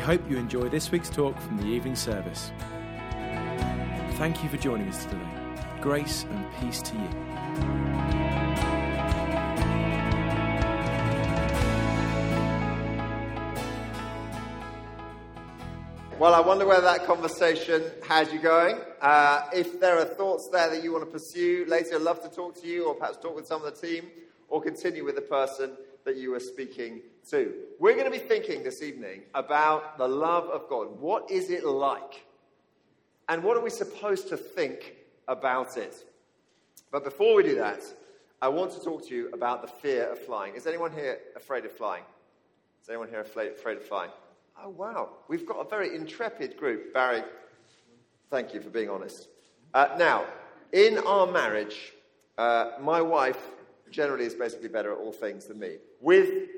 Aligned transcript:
Hope 0.00 0.28
you 0.30 0.38
enjoy 0.38 0.68
this 0.70 0.90
week's 0.90 1.10
talk 1.10 1.38
from 1.38 1.58
the 1.58 1.66
evening 1.66 1.94
service. 1.94 2.50
Thank 4.14 4.42
you 4.42 4.48
for 4.48 4.56
joining 4.56 4.88
us 4.88 5.04
today. 5.04 5.20
Grace 5.80 6.24
and 6.30 6.46
peace 6.58 6.80
to 6.82 6.94
you. 6.94 7.08
Well, 16.18 16.34
I 16.34 16.40
wonder 16.40 16.66
where 16.66 16.80
that 16.80 17.04
conversation 17.06 17.84
had 18.02 18.32
you 18.32 18.40
going. 18.40 18.80
Uh, 19.00 19.42
if 19.52 19.80
there 19.80 19.98
are 19.98 20.06
thoughts 20.06 20.48
there 20.50 20.70
that 20.70 20.82
you 20.82 20.92
want 20.92 21.04
to 21.04 21.10
pursue 21.10 21.66
later, 21.68 21.96
I'd 21.96 22.02
love 22.02 22.22
to 22.22 22.28
talk 22.28 22.60
to 22.62 22.66
you, 22.66 22.86
or 22.86 22.94
perhaps 22.94 23.18
talk 23.18 23.36
with 23.36 23.46
some 23.46 23.64
of 23.64 23.72
the 23.72 23.86
team, 23.86 24.10
or 24.48 24.60
continue 24.60 25.04
with 25.04 25.14
the 25.14 25.22
person 25.22 25.76
that 26.04 26.16
you 26.16 26.30
were 26.30 26.40
speaking 26.40 27.00
to. 27.30 27.54
We're 27.78 27.94
going 27.94 28.10
to 28.10 28.10
be 28.10 28.18
thinking 28.18 28.62
this 28.62 28.82
evening 28.82 29.22
about 29.34 29.98
the 29.98 30.08
love 30.08 30.44
of 30.44 30.68
God. 30.68 31.00
What 31.00 31.30
is 31.30 31.50
it 31.50 31.64
like? 31.64 32.24
And 33.28 33.44
what 33.44 33.56
are 33.56 33.62
we 33.62 33.70
supposed 33.70 34.28
to 34.28 34.36
think 34.36 34.96
about 35.28 35.76
it? 35.76 36.04
But 36.90 37.04
before 37.04 37.34
we 37.34 37.42
do 37.42 37.54
that, 37.56 37.82
I 38.42 38.48
want 38.48 38.72
to 38.72 38.80
talk 38.80 39.06
to 39.08 39.14
you 39.14 39.30
about 39.32 39.62
the 39.62 39.68
fear 39.68 40.10
of 40.10 40.18
flying. 40.18 40.54
Is 40.54 40.66
anyone 40.66 40.92
here 40.92 41.18
afraid 41.36 41.64
of 41.64 41.72
flying? 41.72 42.02
Is 42.82 42.88
anyone 42.88 43.08
here 43.08 43.20
afraid, 43.20 43.52
afraid 43.52 43.76
of 43.76 43.84
flying? 43.84 44.10
Oh, 44.62 44.70
wow. 44.70 45.10
We've 45.28 45.46
got 45.46 45.64
a 45.64 45.68
very 45.68 45.94
intrepid 45.94 46.56
group. 46.56 46.92
Barry, 46.92 47.22
thank 48.30 48.52
you 48.54 48.60
for 48.60 48.70
being 48.70 48.90
honest. 48.90 49.28
Uh, 49.74 49.88
now, 49.98 50.24
in 50.72 50.98
our 50.98 51.26
marriage, 51.26 51.92
uh, 52.38 52.72
my 52.80 53.00
wife 53.00 53.38
generally 53.90 54.24
is 54.24 54.34
basically 54.34 54.68
better 54.68 54.92
at 54.92 54.98
all 54.98 55.12
things 55.12 55.46
than 55.46 55.58
me, 55.58 55.76
with 56.00 56.48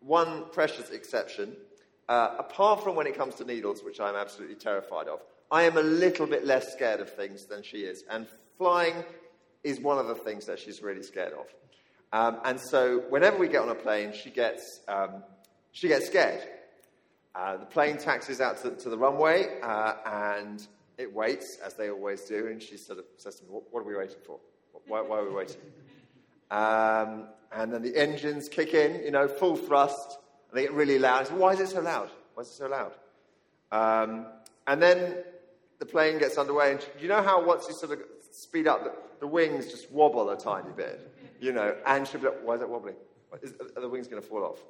one 0.00 0.44
precious 0.52 0.90
exception. 0.90 1.56
Uh, 2.08 2.36
apart 2.38 2.84
from 2.84 2.94
when 2.94 3.06
it 3.06 3.16
comes 3.16 3.34
to 3.34 3.44
needles, 3.44 3.82
which 3.82 3.98
I'm 3.98 4.14
absolutely 4.14 4.54
terrified 4.54 5.08
of, 5.08 5.20
I 5.50 5.64
am 5.64 5.76
a 5.76 5.82
little 5.82 6.26
bit 6.26 6.44
less 6.44 6.72
scared 6.72 7.00
of 7.00 7.12
things 7.12 7.46
than 7.46 7.62
she 7.62 7.78
is. 7.78 8.04
And 8.08 8.26
flying 8.58 8.94
is 9.64 9.80
one 9.80 9.98
of 9.98 10.06
the 10.06 10.14
things 10.14 10.46
that 10.46 10.58
she's 10.60 10.82
really 10.82 11.02
scared 11.02 11.32
of. 11.32 11.46
Um, 12.12 12.40
and 12.44 12.60
so 12.60 13.04
whenever 13.08 13.38
we 13.38 13.48
get 13.48 13.62
on 13.62 13.68
a 13.68 13.74
plane, 13.74 14.12
she 14.12 14.30
gets, 14.30 14.80
um, 14.86 15.24
she 15.72 15.88
gets 15.88 16.06
scared. 16.06 16.42
Uh, 17.34 17.56
the 17.58 17.66
plane 17.66 17.98
taxis 17.98 18.40
out 18.40 18.62
to, 18.62 18.70
to 18.70 18.88
the 18.88 18.96
runway 18.96 19.58
uh, 19.62 19.94
and 20.06 20.66
it 20.98 21.12
waits, 21.12 21.58
as 21.64 21.74
they 21.74 21.90
always 21.90 22.22
do, 22.22 22.46
and 22.46 22.62
she 22.62 22.76
sort 22.76 22.98
of 22.98 23.04
says 23.18 23.36
to 23.36 23.44
me, 23.44 23.50
What, 23.50 23.64
what 23.70 23.80
are 23.80 23.86
we 23.86 23.96
waiting 23.96 24.16
for? 24.24 24.38
Why, 24.86 25.00
why 25.02 25.18
are 25.18 25.28
we 25.28 25.34
waiting? 25.34 25.60
Um, 26.50 27.28
and 27.52 27.72
then 27.72 27.82
the 27.82 27.96
engines 27.96 28.48
kick 28.48 28.74
in, 28.74 29.02
you 29.02 29.10
know, 29.10 29.28
full 29.28 29.56
thrust, 29.56 30.18
and 30.50 30.58
they 30.58 30.62
get 30.62 30.72
really 30.72 30.98
loud. 30.98 31.30
Why 31.30 31.52
is 31.52 31.60
it 31.60 31.68
so 31.68 31.80
loud? 31.80 32.10
Why 32.34 32.42
is 32.42 32.48
it 32.48 32.54
so 32.54 32.68
loud? 32.68 32.92
Um, 33.72 34.26
and 34.66 34.82
then 34.82 35.24
the 35.78 35.86
plane 35.86 36.18
gets 36.18 36.38
underway, 36.38 36.72
and 36.72 36.86
you 37.00 37.08
know 37.08 37.22
how 37.22 37.44
once 37.44 37.66
you 37.68 37.74
sort 37.74 37.92
of 37.92 38.00
speed 38.30 38.66
up, 38.66 38.84
the, 38.84 38.92
the 39.20 39.26
wings 39.26 39.70
just 39.70 39.90
wobble 39.90 40.30
a 40.30 40.36
tiny 40.36 40.70
bit, 40.76 41.12
you 41.40 41.52
know, 41.52 41.74
and 41.86 42.06
she'll 42.06 42.20
be 42.20 42.26
like, 42.26 42.44
Why 42.44 42.54
is 42.54 42.62
it 42.62 42.68
wobbling? 42.68 42.96
Is, 43.42 43.54
are 43.76 43.80
the 43.80 43.88
wings 43.88 44.06
going 44.08 44.22
to 44.22 44.28
fall 44.28 44.44
off? 44.44 44.60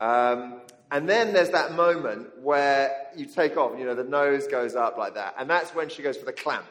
Um, 0.00 0.60
and 0.90 1.08
then 1.08 1.32
there's 1.32 1.50
that 1.50 1.72
moment 1.72 2.38
where 2.40 3.08
you 3.16 3.26
take 3.26 3.56
off, 3.56 3.78
you 3.78 3.84
know, 3.84 3.94
the 3.94 4.04
nose 4.04 4.46
goes 4.46 4.74
up 4.74 4.98
like 4.98 5.14
that. 5.14 5.34
And 5.38 5.48
that's 5.48 5.74
when 5.74 5.88
she 5.88 6.02
goes 6.02 6.16
for 6.16 6.24
the 6.24 6.32
clamp, 6.32 6.66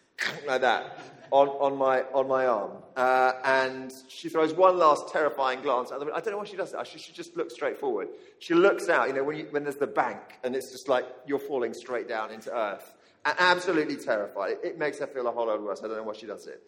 like 0.46 0.62
that, 0.62 0.98
on, 1.30 1.48
on, 1.48 1.76
my, 1.76 2.02
on 2.14 2.28
my 2.28 2.46
arm. 2.46 2.72
Uh, 2.96 3.32
and 3.44 3.92
she 4.08 4.28
throws 4.28 4.52
one 4.54 4.78
last 4.78 5.08
terrifying 5.12 5.60
glance. 5.62 5.90
At 5.90 6.00
the 6.00 6.06
I 6.06 6.20
don't 6.20 6.32
know 6.32 6.38
why 6.38 6.44
she 6.44 6.56
does 6.56 6.72
that. 6.72 6.86
She 6.86 6.98
should 6.98 7.14
just 7.14 7.36
look 7.36 7.50
straight 7.50 7.78
forward. 7.78 8.08
She 8.38 8.54
looks 8.54 8.88
out, 8.88 9.08
you 9.08 9.14
know, 9.14 9.24
when, 9.24 9.36
you, 9.36 9.46
when 9.50 9.62
there's 9.62 9.76
the 9.76 9.86
bank, 9.86 10.18
and 10.44 10.56
it's 10.56 10.72
just 10.72 10.88
like 10.88 11.06
you're 11.26 11.38
falling 11.38 11.74
straight 11.74 12.08
down 12.08 12.30
into 12.30 12.54
earth. 12.54 12.94
And 13.24 13.36
absolutely 13.38 13.96
terrified. 13.96 14.52
It, 14.52 14.60
it 14.64 14.78
makes 14.78 14.98
her 14.98 15.06
feel 15.06 15.26
a 15.26 15.30
whole 15.30 15.46
lot 15.46 15.62
worse. 15.62 15.80
I 15.84 15.88
don't 15.88 15.96
know 15.96 16.02
why 16.02 16.14
she 16.14 16.26
does 16.26 16.46
it. 16.46 16.62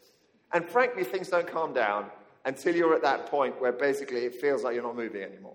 And 0.52 0.68
frankly, 0.68 1.04
things 1.04 1.28
don't 1.28 1.46
calm 1.46 1.72
down 1.72 2.06
until 2.44 2.74
you're 2.74 2.94
at 2.94 3.02
that 3.02 3.26
point 3.26 3.60
where 3.60 3.72
basically 3.72 4.24
it 4.24 4.34
feels 4.34 4.62
like 4.62 4.74
you're 4.74 4.82
not 4.82 4.96
moving 4.96 5.22
anymore. 5.22 5.54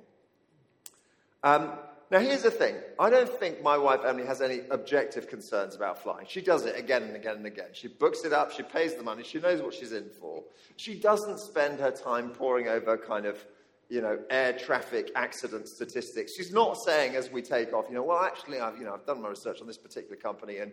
Um, 1.43 1.73
now, 2.11 2.19
here's 2.19 2.43
the 2.43 2.51
thing. 2.51 2.75
I 2.99 3.09
don't 3.09 3.29
think 3.29 3.63
my 3.63 3.77
wife 3.77 4.01
Emily 4.05 4.27
has 4.27 4.41
any 4.41 4.61
objective 4.69 5.27
concerns 5.27 5.75
about 5.75 6.01
flying. 6.01 6.27
She 6.29 6.41
does 6.41 6.65
it 6.65 6.77
again 6.77 7.03
and 7.03 7.15
again 7.15 7.37
and 7.37 7.45
again. 7.45 7.69
She 7.73 7.87
books 7.87 8.23
it 8.23 8.33
up, 8.33 8.51
she 8.51 8.63
pays 8.63 8.93
the 8.93 9.03
money, 9.03 9.23
she 9.23 9.39
knows 9.39 9.61
what 9.61 9.73
she's 9.73 9.91
in 9.91 10.09
for. 10.19 10.43
She 10.77 10.99
doesn't 10.99 11.39
spend 11.39 11.79
her 11.79 11.91
time 11.91 12.29
poring 12.29 12.67
over 12.67 12.97
kind 12.97 13.25
of, 13.25 13.43
you 13.89 14.01
know, 14.01 14.19
air 14.29 14.53
traffic 14.53 15.11
accident 15.15 15.67
statistics. 15.67 16.33
She's 16.35 16.51
not 16.51 16.77
saying 16.85 17.15
as 17.15 17.31
we 17.31 17.41
take 17.41 17.73
off, 17.73 17.85
you 17.89 17.95
know, 17.95 18.03
well, 18.03 18.21
actually, 18.21 18.59
I've, 18.59 18.77
you 18.77 18.85
know, 18.85 18.93
I've 18.93 19.05
done 19.05 19.21
my 19.21 19.29
research 19.29 19.61
on 19.61 19.67
this 19.67 19.77
particular 19.77 20.15
company 20.15 20.57
and, 20.57 20.71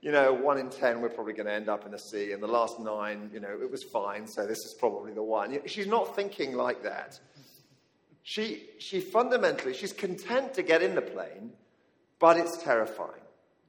you 0.00 0.10
know, 0.10 0.32
one 0.32 0.58
in 0.58 0.68
ten, 0.68 1.00
we're 1.00 1.10
probably 1.10 1.32
going 1.32 1.46
to 1.46 1.52
end 1.52 1.68
up 1.68 1.86
in 1.86 1.92
the 1.92 1.98
sea, 1.98 2.32
and 2.32 2.42
the 2.42 2.48
last 2.48 2.80
nine, 2.80 3.30
you 3.32 3.38
know, 3.38 3.56
it 3.62 3.70
was 3.70 3.84
fine, 3.84 4.26
so 4.26 4.44
this 4.44 4.58
is 4.58 4.74
probably 4.76 5.12
the 5.12 5.22
one. 5.22 5.56
She's 5.66 5.86
not 5.86 6.16
thinking 6.16 6.56
like 6.56 6.82
that. 6.82 7.20
She, 8.22 8.68
she 8.78 9.00
fundamentally, 9.00 9.74
she's 9.74 9.92
content 9.92 10.54
to 10.54 10.62
get 10.62 10.82
in 10.82 10.94
the 10.94 11.02
plane, 11.02 11.52
but 12.18 12.36
it's 12.36 12.62
terrifying. 12.62 13.10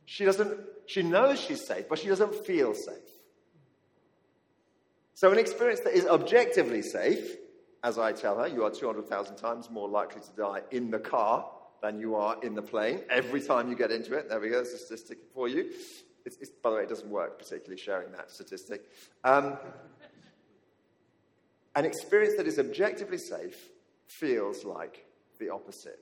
She 0.05 0.25
doesn't, 0.25 0.59
she 0.85 1.01
knows 1.01 1.39
she's 1.39 1.65
safe, 1.65 1.89
but 1.89 1.99
she 1.99 2.07
doesn't 2.07 2.35
feel 2.45 2.73
safe. 2.73 2.97
So, 5.15 5.31
an 5.31 5.39
experience 5.39 5.79
that 5.81 5.93
is 5.93 6.05
objectively 6.05 6.81
safe, 6.81 7.35
as 7.83 7.97
I 7.97 8.13
tell 8.13 8.37
her, 8.39 8.47
you 8.47 8.63
are 8.63 8.71
200,000 8.71 9.35
times 9.37 9.69
more 9.69 9.89
likely 9.89 10.21
to 10.21 10.31
die 10.35 10.61
in 10.71 10.91
the 10.91 10.99
car 10.99 11.49
than 11.81 11.99
you 11.99 12.15
are 12.15 12.37
in 12.43 12.55
the 12.55 12.61
plane 12.61 13.01
every 13.09 13.41
time 13.41 13.69
you 13.69 13.75
get 13.75 13.91
into 13.91 14.13
it. 14.15 14.29
There 14.29 14.39
we 14.39 14.49
go, 14.49 14.57
that's 14.57 14.73
a 14.73 14.77
statistic 14.77 15.19
for 15.33 15.47
you. 15.47 15.71
It's, 16.25 16.37
it's, 16.39 16.49
by 16.49 16.69
the 16.69 16.75
way, 16.77 16.83
it 16.83 16.89
doesn't 16.89 17.09
work 17.09 17.37
particularly 17.37 17.81
sharing 17.81 18.11
that 18.13 18.31
statistic. 18.31 18.89
Um, 19.23 19.57
an 21.75 21.85
experience 21.85 22.35
that 22.37 22.47
is 22.47 22.59
objectively 22.59 23.17
safe 23.17 23.69
feels 24.19 24.63
like 24.63 25.05
the 25.39 25.49
opposite. 25.49 25.99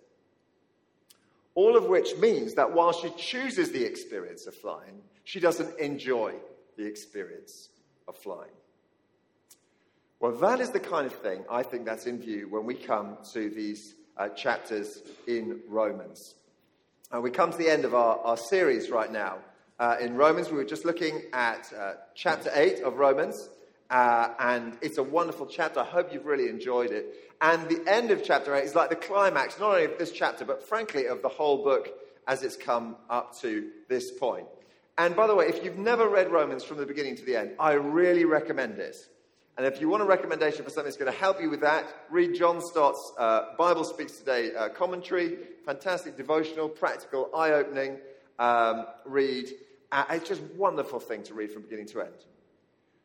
All 1.55 1.75
of 1.75 1.85
which 1.85 2.16
means 2.17 2.53
that 2.55 2.72
while 2.72 2.94
she 2.94 3.09
chooses 3.17 3.72
the 3.72 3.83
experience 3.83 4.47
of 4.47 4.55
flying, 4.55 5.01
she 5.23 5.39
doesn't 5.39 5.79
enjoy 5.79 6.33
the 6.77 6.85
experience 6.85 7.69
of 8.07 8.16
flying. 8.16 8.51
Well, 10.19 10.33
that 10.33 10.59
is 10.59 10.69
the 10.69 10.79
kind 10.79 11.05
of 11.05 11.13
thing 11.13 11.44
I 11.50 11.63
think 11.63 11.85
that's 11.85 12.05
in 12.05 12.19
view 12.19 12.47
when 12.50 12.66
we 12.66 12.75
come 12.75 13.17
to 13.33 13.50
these 13.50 13.95
uh, 14.17 14.29
chapters 14.29 15.01
in 15.27 15.59
Romans. 15.67 16.35
And 17.11 17.23
we 17.23 17.31
come 17.31 17.51
to 17.51 17.57
the 17.57 17.69
end 17.69 17.85
of 17.85 17.94
our, 17.94 18.19
our 18.19 18.38
series 18.38 18.89
right 18.89 19.11
now. 19.11 19.39
Uh, 19.79 19.97
in 20.00 20.16
Romans, 20.16 20.50
we 20.50 20.57
were 20.57 20.63
just 20.63 20.85
looking 20.85 21.23
at 21.33 21.73
uh, 21.73 21.94
chapter 22.13 22.51
8 22.53 22.83
of 22.83 22.97
Romans, 22.97 23.50
uh, 23.91 24.34
and 24.40 24.78
it's 24.81 24.97
a 24.97 25.03
wonderful 25.03 25.46
chapter. 25.46 25.81
I 25.81 25.85
hope 25.85 26.13
you've 26.13 26.25
really 26.25 26.50
enjoyed 26.50 26.91
it. 26.91 27.13
And 27.41 27.68
the 27.69 27.84
end 27.91 28.09
of 28.09 28.24
chapter 28.24 28.56
8 28.56 28.63
is 28.63 28.74
like 28.74 28.90
the 28.90 28.96
climax, 28.96 29.59
not 29.59 29.72
only 29.72 29.85
of 29.85 29.97
this 30.00 30.12
chapter, 30.12 30.46
but 30.46 30.63
frankly 30.63 31.07
of 31.07 31.22
the 31.22 31.28
whole 31.28 31.63
book 31.63 31.90
as 32.28 32.44
it's 32.44 32.56
come 32.56 32.96
up 33.09 33.38
to 33.41 33.69
this 33.90 34.12
point. 34.12 34.47
And 34.98 35.15
by 35.15 35.27
the 35.27 35.36
way, 35.36 35.45
if 35.48 35.63
you've 35.63 35.77
never 35.77 36.07
read 36.07 36.31
Romans 36.31 36.63
from 36.63 36.77
the 36.77 36.86
beginning 36.86 37.15
to 37.18 37.25
the 37.25 37.36
end, 37.36 37.51
I 37.60 37.74
really 37.74 38.24
recommend 38.24 38.80
it. 38.80 38.95
And 39.57 39.65
if 39.65 39.81
you 39.81 39.89
want 39.89 40.04
a 40.04 40.06
recommendation 40.06 40.63
for 40.63 40.69
something 40.69 40.86
that's 40.86 40.98
going 40.98 41.12
to 41.12 41.18
help 41.18 41.42
you 41.42 41.50
with 41.50 41.62
that, 41.62 41.86
read 42.10 42.33
John 42.36 42.62
Stott's 42.62 43.12
uh, 43.18 43.56
Bible 43.57 43.83
Speaks 43.83 44.13
Today 44.18 44.56
uh, 44.56 44.69
commentary. 44.69 45.38
Fantastic, 45.65 46.15
devotional, 46.15 46.69
practical, 46.69 47.30
eye 47.36 47.51
opening 47.51 47.98
um, 48.39 48.86
read. 49.06 49.50
Uh, 49.92 50.06
it's 50.12 50.30
just 50.30 50.42
a 50.42 50.57
wonderful 50.57 51.00
thing 51.00 51.24
to 51.24 51.33
read 51.33 51.51
from 51.51 51.63
beginning 51.63 51.88
to 51.88 52.01
end. 52.01 52.13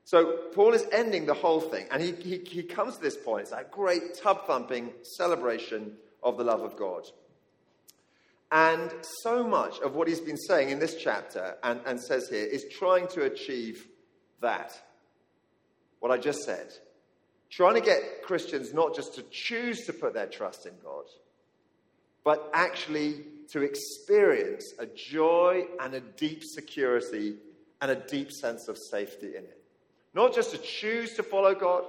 So 0.06 0.36
Paul 0.54 0.72
is 0.72 0.86
ending 0.92 1.26
the 1.26 1.34
whole 1.34 1.60
thing, 1.60 1.88
and 1.90 2.00
he, 2.00 2.12
he, 2.12 2.38
he 2.38 2.62
comes 2.62 2.94
to 2.94 3.02
this 3.02 3.16
point. 3.16 3.42
It's 3.42 3.50
a 3.50 3.66
great 3.68 4.14
tub 4.14 4.46
thumping 4.46 4.92
celebration 5.02 5.96
of 6.22 6.38
the 6.38 6.44
love 6.44 6.60
of 6.60 6.76
God. 6.76 7.02
And 8.52 8.92
so 9.24 9.44
much 9.44 9.80
of 9.80 9.96
what 9.96 10.06
he's 10.06 10.20
been 10.20 10.36
saying 10.36 10.70
in 10.70 10.78
this 10.78 10.94
chapter 10.94 11.56
and, 11.64 11.80
and 11.84 12.00
says 12.00 12.28
here 12.28 12.46
is 12.46 12.66
trying 12.70 13.08
to 13.08 13.24
achieve 13.24 13.88
that. 14.40 14.80
What 15.98 16.12
I 16.12 16.18
just 16.18 16.44
said. 16.44 16.72
Trying 17.50 17.74
to 17.74 17.80
get 17.80 18.22
Christians 18.22 18.72
not 18.72 18.94
just 18.94 19.16
to 19.16 19.24
choose 19.32 19.86
to 19.86 19.92
put 19.92 20.14
their 20.14 20.28
trust 20.28 20.66
in 20.66 20.74
God, 20.84 21.06
but 22.22 22.48
actually 22.54 23.24
to 23.50 23.62
experience 23.62 24.72
a 24.78 24.86
joy 24.86 25.64
and 25.80 25.94
a 25.94 26.00
deep 26.00 26.44
security 26.44 27.38
and 27.80 27.90
a 27.90 27.96
deep 27.96 28.30
sense 28.30 28.68
of 28.68 28.78
safety 28.78 29.34
in 29.36 29.42
it. 29.42 29.62
Not 30.16 30.34
just 30.34 30.52
to 30.52 30.58
choose 30.58 31.12
to 31.16 31.22
follow 31.22 31.54
God, 31.54 31.84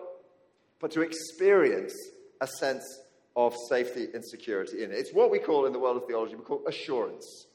but 0.82 0.92
to 0.92 1.02
experience 1.02 1.96
a 2.42 2.48
sense 2.60 2.84
of 3.38 3.56
safety 3.70 4.10
and 4.14 4.24
security 4.24 4.84
in 4.84 4.92
it. 4.92 4.96
It's 4.96 5.14
what 5.14 5.32
we 5.32 5.40
call 5.40 5.66
in 5.66 5.72
the 5.72 5.80
world 5.80 5.96
of 5.96 6.08
theology, 6.08 6.36
we 6.36 6.44
call 6.44 6.62
assurance. 6.68 7.48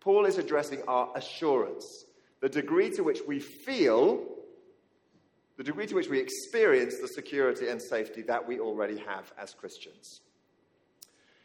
Paul 0.00 0.26
is 0.26 0.36
addressing 0.36 0.82
our 0.86 1.08
assurance, 1.16 2.04
the 2.40 2.50
degree 2.50 2.90
to 2.96 3.02
which 3.02 3.20
we 3.26 3.40
feel, 3.40 4.26
the 5.56 5.64
degree 5.64 5.86
to 5.86 5.94
which 5.94 6.08
we 6.08 6.20
experience 6.20 6.98
the 7.00 7.08
security 7.08 7.68
and 7.68 7.80
safety 7.80 8.20
that 8.22 8.46
we 8.46 8.60
already 8.60 8.98
have 8.98 9.32
as 9.40 9.54
Christians. 9.54 10.20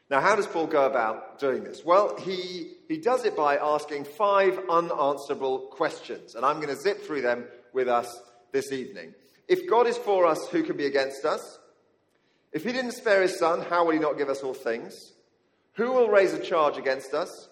Now, 0.10 0.19
how 0.19 0.36
does 0.36 0.48
Paul 0.48 0.68
go 0.68 0.86
about 0.86 1.39
doing 1.39 1.63
this? 1.63 1.86
Well, 1.86 2.18
he, 2.18 2.74
he 2.89 2.98
does 2.98 3.24
it 3.24 3.38
by 3.38 3.56
asking 3.56 4.04
five 4.04 4.60
unanswerable 4.69 5.60
questions, 5.72 6.36
and 6.36 6.44
I'm 6.46 6.57
going 6.57 6.75
to 6.75 6.81
zip 6.81 7.04
through 7.04 7.22
them 7.22 7.46
with 7.72 7.88
us 7.88 8.13
this 8.54 8.72
evening. 8.72 9.14
If 9.50 9.70
God 9.70 9.88
is 9.88 9.98
for 9.98 10.26
us, 10.26 10.48
who 10.50 10.64
can 10.64 10.78
be 10.78 10.86
against 10.86 11.26
us? 11.26 11.60
If 12.54 12.64
he 12.64 12.72
didn't 12.72 12.94
spare 12.94 13.22
his 13.22 13.38
son, 13.38 13.62
how 13.62 13.84
will 13.84 13.92
he 13.92 14.00
not 14.00 14.18
give 14.18 14.30
us 14.30 14.42
all 14.42 14.54
things? 14.54 15.14
Who 15.74 15.92
will 15.92 16.08
raise 16.08 16.34
a 16.34 16.40
charge 16.40 16.78
against 16.78 17.14
us 17.14 17.50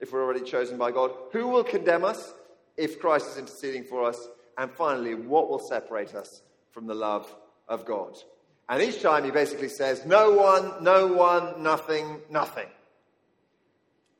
if 0.00 0.12
we're 0.12 0.22
already 0.22 0.44
chosen 0.44 0.76
by 0.76 0.90
God? 0.90 1.12
Who 1.30 1.48
will 1.48 1.64
condemn 1.64 2.04
us 2.04 2.34
if 2.76 3.00
Christ 3.00 3.30
is 3.30 3.38
interceding 3.38 3.84
for 3.84 4.04
us? 4.04 4.28
And 4.58 4.70
finally, 4.70 5.14
what 5.14 5.48
will 5.48 5.60
separate 5.60 6.14
us 6.14 6.42
from 6.72 6.86
the 6.86 6.94
love 6.94 7.34
of 7.68 7.86
God? 7.86 8.16
And 8.68 8.82
each 8.82 9.00
time 9.00 9.24
he 9.24 9.30
basically 9.30 9.68
says, 9.68 10.04
No 10.04 10.32
one, 10.32 10.82
no 10.82 11.06
one, 11.06 11.62
nothing, 11.62 12.20
nothing. 12.28 12.68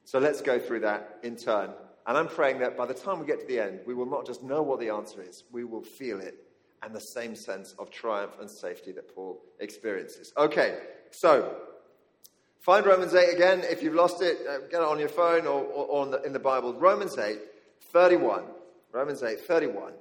So 0.05 0.19
let's 0.19 0.41
go 0.41 0.59
through 0.59 0.81
that 0.81 1.19
in 1.23 1.37
turn. 1.37 1.71
And 2.07 2.17
I'm 2.17 2.29
praying 2.29 2.59
that 2.61 2.77
by 2.77 2.87
the 2.87 2.95
time 2.95 3.21
we 3.21 3.27
get 3.27 3.41
to 3.41 3.47
the 3.47 3.61
end, 3.61 3.81
we 3.87 3.95
will 3.95 4.07
not 4.07 4.27
just 4.27 4.43
know 4.43 4.63
what 4.63 4.81
the 4.81 4.91
answer 4.91 5.23
is, 5.23 5.45
we 5.53 5.65
will 5.65 5.83
feel 5.83 6.21
it 6.21 6.37
and 6.83 6.95
the 6.95 7.01
same 7.01 7.37
sense 7.37 7.75
of 7.79 7.91
triumph 7.91 8.33
and 8.41 8.51
safety 8.51 8.93
that 8.93 9.15
Paul 9.15 9.41
experiences. 9.61 10.33
Okay, 10.37 10.79
so 11.11 11.57
find 12.61 12.85
Romans 12.85 13.15
8 13.15 13.33
again. 13.33 13.63
If 13.63 13.83
you've 13.83 13.95
lost 13.95 14.21
it, 14.21 14.39
uh, 14.49 14.59
get 14.71 14.83
it 14.83 14.89
on 14.89 14.99
your 14.99 15.09
phone 15.09 15.47
or, 15.47 15.63
or, 15.63 15.87
or 15.87 16.07
the, 16.07 16.23
in 16.23 16.33
the 16.33 16.41
Bible. 16.41 16.75
Romans 16.75 17.17
8, 17.17 17.39
31. 17.93 18.45
Romans 18.91 19.23
8, 19.23 19.41
31. 19.41 19.93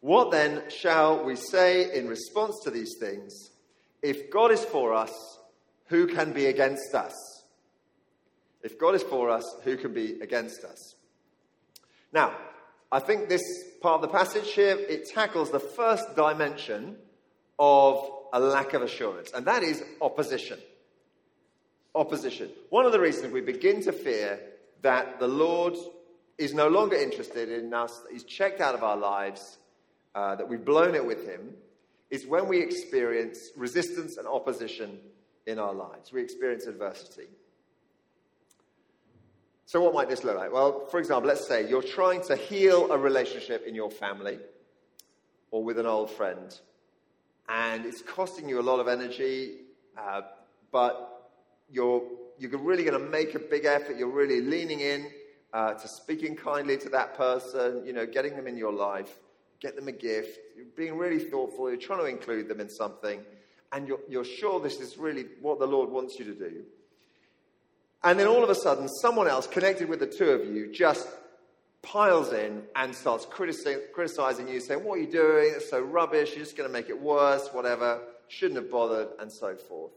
What 0.00 0.32
then 0.32 0.64
shall 0.68 1.22
we 1.22 1.36
say 1.36 1.96
in 1.96 2.08
response 2.08 2.60
to 2.64 2.70
these 2.70 2.96
things? 2.98 3.50
If 4.02 4.30
God 4.30 4.50
is 4.50 4.64
for 4.64 4.94
us, 4.94 5.12
who 5.86 6.06
can 6.06 6.32
be 6.32 6.46
against 6.46 6.94
us? 6.94 7.14
If 8.62 8.78
God 8.78 8.94
is 8.94 9.02
for 9.02 9.30
us, 9.30 9.44
who 9.64 9.76
can 9.76 9.92
be 9.92 10.20
against 10.20 10.64
us? 10.64 10.94
Now, 12.12 12.36
I 12.90 13.00
think 13.00 13.28
this 13.28 13.42
part 13.80 13.96
of 13.96 14.02
the 14.02 14.16
passage 14.16 14.52
here, 14.52 14.76
it 14.76 15.08
tackles 15.08 15.50
the 15.50 15.58
first 15.58 16.14
dimension 16.14 16.96
of 17.58 18.08
a 18.32 18.40
lack 18.40 18.74
of 18.74 18.82
assurance, 18.82 19.32
and 19.32 19.46
that 19.46 19.62
is 19.62 19.82
opposition. 20.00 20.58
Opposition. 21.94 22.50
One 22.70 22.86
of 22.86 22.92
the 22.92 23.00
reasons 23.00 23.32
we 23.32 23.40
begin 23.40 23.82
to 23.82 23.92
fear 23.92 24.40
that 24.82 25.18
the 25.18 25.28
Lord 25.28 25.74
is 26.38 26.54
no 26.54 26.68
longer 26.68 26.96
interested 26.96 27.50
in 27.50 27.72
us, 27.74 27.98
that 28.00 28.12
He's 28.12 28.24
checked 28.24 28.60
out 28.60 28.74
of 28.74 28.82
our 28.82 28.96
lives, 28.96 29.58
uh, 30.14 30.36
that 30.36 30.48
we've 30.48 30.64
blown 30.64 30.94
it 30.94 31.04
with 31.04 31.26
Him, 31.26 31.54
is 32.10 32.26
when 32.26 32.46
we 32.46 32.60
experience 32.60 33.50
resistance 33.56 34.16
and 34.16 34.26
opposition 34.26 34.98
in 35.46 35.58
our 35.58 35.72
lives. 35.72 36.12
We 36.12 36.22
experience 36.22 36.66
adversity. 36.66 37.28
So, 39.72 39.80
what 39.80 39.94
might 39.94 40.10
this 40.10 40.22
look 40.22 40.36
like? 40.36 40.52
Well, 40.52 40.84
for 40.90 41.00
example, 41.00 41.28
let's 41.28 41.48
say 41.48 41.66
you're 41.66 41.80
trying 41.80 42.22
to 42.24 42.36
heal 42.36 42.92
a 42.92 42.98
relationship 42.98 43.66
in 43.66 43.74
your 43.74 43.90
family 43.90 44.38
or 45.50 45.64
with 45.64 45.78
an 45.78 45.86
old 45.86 46.10
friend, 46.10 46.54
and 47.48 47.86
it's 47.86 48.02
costing 48.02 48.50
you 48.50 48.60
a 48.60 48.66
lot 48.70 48.80
of 48.80 48.86
energy, 48.86 49.60
uh, 49.96 50.20
but 50.72 51.30
you're, 51.70 52.02
you're 52.38 52.58
really 52.58 52.84
going 52.84 53.02
to 53.02 53.08
make 53.08 53.34
a 53.34 53.38
big 53.38 53.64
effort. 53.64 53.96
You're 53.96 54.10
really 54.10 54.42
leaning 54.42 54.80
in 54.80 55.06
uh, 55.54 55.72
to 55.72 55.88
speaking 55.88 56.36
kindly 56.36 56.76
to 56.76 56.90
that 56.90 57.16
person, 57.16 57.82
you 57.86 57.94
know, 57.94 58.04
getting 58.04 58.36
them 58.36 58.46
in 58.46 58.58
your 58.58 58.74
life, 58.74 59.20
get 59.58 59.74
them 59.74 59.88
a 59.88 59.92
gift, 59.92 60.38
you're 60.54 60.66
being 60.76 60.98
really 60.98 61.18
thoughtful, 61.18 61.70
you're 61.70 61.80
trying 61.80 62.00
to 62.00 62.04
include 62.04 62.46
them 62.46 62.60
in 62.60 62.68
something, 62.68 63.22
and 63.72 63.88
you're, 63.88 64.00
you're 64.06 64.22
sure 64.22 64.60
this 64.60 64.80
is 64.80 64.98
really 64.98 65.24
what 65.40 65.58
the 65.58 65.66
Lord 65.66 65.88
wants 65.88 66.18
you 66.18 66.26
to 66.26 66.34
do. 66.34 66.62
And 68.04 68.18
then 68.18 68.26
all 68.26 68.42
of 68.42 68.50
a 68.50 68.54
sudden, 68.54 68.88
someone 68.88 69.28
else 69.28 69.46
connected 69.46 69.88
with 69.88 70.00
the 70.00 70.06
two 70.06 70.30
of 70.30 70.44
you 70.44 70.72
just 70.72 71.08
piles 71.82 72.32
in 72.32 72.62
and 72.74 72.94
starts 72.94 73.26
criticizing 73.26 74.48
you, 74.48 74.60
saying, 74.60 74.82
What 74.82 74.98
are 74.98 75.02
you 75.02 75.10
doing? 75.10 75.52
It's 75.56 75.70
so 75.70 75.80
rubbish. 75.80 76.30
You're 76.30 76.44
just 76.44 76.56
going 76.56 76.68
to 76.68 76.72
make 76.72 76.88
it 76.88 77.00
worse, 77.00 77.48
whatever. 77.52 78.00
Shouldn't 78.28 78.60
have 78.60 78.70
bothered, 78.70 79.08
and 79.20 79.30
so 79.32 79.54
forth. 79.56 79.92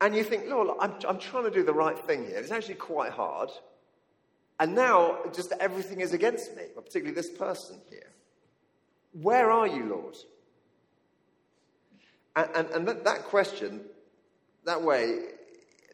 And 0.00 0.14
you 0.14 0.24
think, 0.24 0.48
Lord, 0.48 0.76
I'm, 0.80 0.94
I'm 1.08 1.18
trying 1.18 1.44
to 1.44 1.50
do 1.50 1.62
the 1.62 1.72
right 1.72 1.98
thing 1.98 2.26
here. 2.26 2.36
It's 2.36 2.50
actually 2.50 2.74
quite 2.74 3.12
hard. 3.12 3.50
And 4.58 4.74
now, 4.74 5.18
just 5.32 5.52
everything 5.60 6.00
is 6.00 6.12
against 6.12 6.54
me, 6.56 6.64
particularly 6.74 7.14
this 7.14 7.30
person 7.30 7.80
here. 7.88 8.10
Where 9.12 9.50
are 9.50 9.66
you, 9.66 9.86
Lord? 9.86 10.16
And, 12.34 12.48
and, 12.54 12.70
and 12.70 12.88
that, 12.88 13.04
that 13.04 13.24
question, 13.24 13.82
that 14.64 14.82
way, 14.82 15.18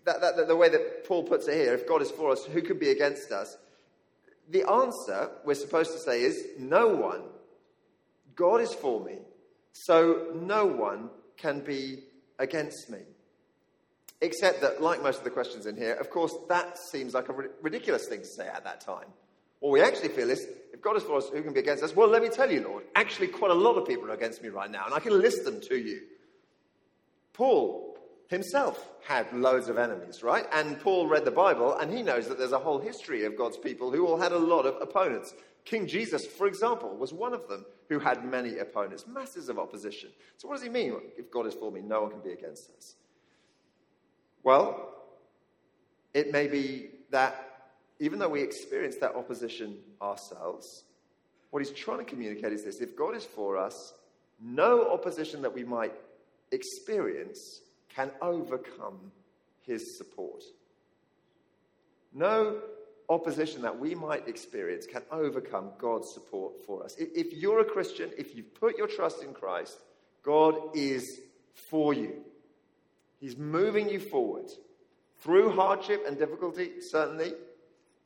that, 0.09 0.37
that, 0.37 0.49
the 0.49 0.57
way 0.57 0.69
that 0.69 1.05
Paul 1.07 1.23
puts 1.23 1.47
it 1.49 1.55
here, 1.55 1.75
if 1.75 1.87
God 1.87 2.03
is 2.03 2.11
for 2.11 2.31
us, 2.31 2.45
who 2.45 2.63
could 2.63 2.81
be 2.81 2.91
against 2.91 3.31
us? 3.31 3.57
The 4.51 4.69
answer 4.69 5.31
we're 5.45 5.55
supposed 5.55 5.93
to 5.93 5.99
say 5.99 6.23
is 6.23 6.47
no 6.59 6.89
one. 6.89 7.23
God 8.35 8.61
is 8.61 8.73
for 8.73 9.05
me, 9.05 9.19
so 9.73 10.29
no 10.35 10.65
one 10.65 11.11
can 11.37 11.61
be 11.61 12.05
against 12.39 12.89
me. 12.89 13.01
Except 14.21 14.61
that, 14.63 14.83
like 14.83 15.03
most 15.03 15.19
of 15.19 15.25
the 15.25 15.31
questions 15.31 15.67
in 15.67 15.77
here, 15.77 15.95
of 15.95 16.11
course, 16.11 16.35
that 16.49 16.79
seems 16.79 17.15
like 17.15 17.29
a 17.29 17.33
ridiculous 17.63 18.09
thing 18.09 18.21
to 18.21 18.27
say 18.27 18.49
at 18.49 18.65
that 18.65 18.81
time. 18.81 19.07
What 19.61 19.73
we 19.73 19.83
actually 19.83 20.09
feel 20.09 20.31
is, 20.31 20.47
if 20.73 20.81
God 20.81 20.97
is 20.97 21.03
for 21.03 21.17
us, 21.17 21.29
who 21.29 21.43
can 21.43 21.53
be 21.53 21.61
against 21.61 21.83
us? 21.83 21.95
Well, 21.95 22.09
let 22.09 22.23
me 22.23 22.29
tell 22.29 22.51
you, 22.51 22.63
Lord, 22.63 22.85
actually, 22.95 23.29
quite 23.29 23.51
a 23.51 23.55
lot 23.55 23.77
of 23.77 23.87
people 23.87 24.11
are 24.11 24.15
against 24.15 24.43
me 24.43 24.49
right 24.49 24.71
now, 24.71 24.85
and 24.87 24.95
I 24.95 25.01
can 25.01 25.21
list 25.21 25.45
them 25.45 25.61
to 25.63 25.77
you. 25.77 26.03
Paul 27.33 27.88
himself 28.29 28.89
had 29.05 29.33
loads 29.33 29.69
of 29.69 29.79
enemies, 29.79 30.23
right? 30.23 30.47
And 30.53 30.79
Paul 30.81 31.09
read 31.09 31.25
the 31.25 31.31
Bible 31.31 31.77
and 31.79 31.93
he 31.93 32.03
knows 32.03 32.29
that 32.29 32.39
there's 32.39 32.53
a 32.53 32.59
whole 32.59 32.79
history 32.79 33.25
of 33.25 33.37
God's 33.37 33.57
people 33.57 33.91
who 33.91 34.07
all 34.07 34.19
had 34.19 34.33
a 34.33 34.39
lot 34.39 34.67
of 34.67 34.81
opponents. 34.81 35.35
King 35.65 35.87
Jesus, 35.87 36.27
for 36.27 36.47
example, 36.47 36.97
was 36.97 37.13
one 37.13 37.35
of 37.35 37.49
them 37.49 37.65
who 37.89 37.99
had 37.99 38.25
many 38.25 38.59
opponents, 38.59 39.07
masses 39.07 39.49
of 39.49 39.59
opposition. 39.59 40.11
So, 40.37 40.49
what 40.49 40.55
does 40.55 40.63
he 40.63 40.69
mean? 40.69 40.95
If 41.17 41.31
God 41.31 41.47
is 41.47 41.55
for 41.55 41.73
me, 41.73 41.81
no 41.81 42.03
one 42.03 42.11
can 42.11 42.21
be 42.21 42.33
against 42.33 42.71
us. 42.77 42.95
Well, 44.43 44.95
it 46.15 46.33
may 46.33 46.47
be 46.47 46.91
that 47.11 47.71
even 48.01 48.19
though 48.19 48.29
we 48.29 48.43
experience 48.43 48.97
that 48.97 49.15
opposition 49.15 49.79
ourselves, 50.01 50.85
what 51.51 51.61
he's 51.61 51.73
trying 51.73 51.99
to 51.99 52.05
communicate 52.05 52.53
is 52.53 52.65
this 52.65 52.81
if 52.81 52.97
God 52.97 53.17
is 53.17 53.25
for 53.25 53.57
us, 53.57 53.95
no 54.41 54.91
opposition 54.91 55.43
that 55.43 55.53
we 55.53 55.65
might 55.65 55.93
experience 56.53 57.61
can 57.99 58.13
overcome 58.23 59.11
his 59.67 59.99
support. 59.99 60.45
No 62.15 62.61
opposition 63.09 63.63
that 63.63 63.77
we 63.77 63.93
might 63.93 64.29
experience 64.29 64.87
can 64.87 65.03
overcome 65.11 65.71
God's 65.79 66.09
support 66.09 66.65
for 66.65 66.85
us. 66.85 66.95
If 66.97 67.33
you're 67.33 67.59
a 67.59 67.65
Christian, 67.65 68.11
if 68.17 68.37
you've 68.37 68.55
put 68.55 68.79
your 68.79 68.87
trust 68.87 69.25
in 69.25 69.35
Christ, 69.35 69.79
God 70.23 70.55
is 70.77 71.21
for 71.55 71.93
you. 71.93 72.21
He's 73.19 73.37
moving 73.37 73.89
you 73.89 73.99
forward 73.99 74.49
through 75.21 75.57
hardship 75.57 76.05
and 76.07 76.17
difficulty, 76.17 76.81
certainly, 76.81 77.33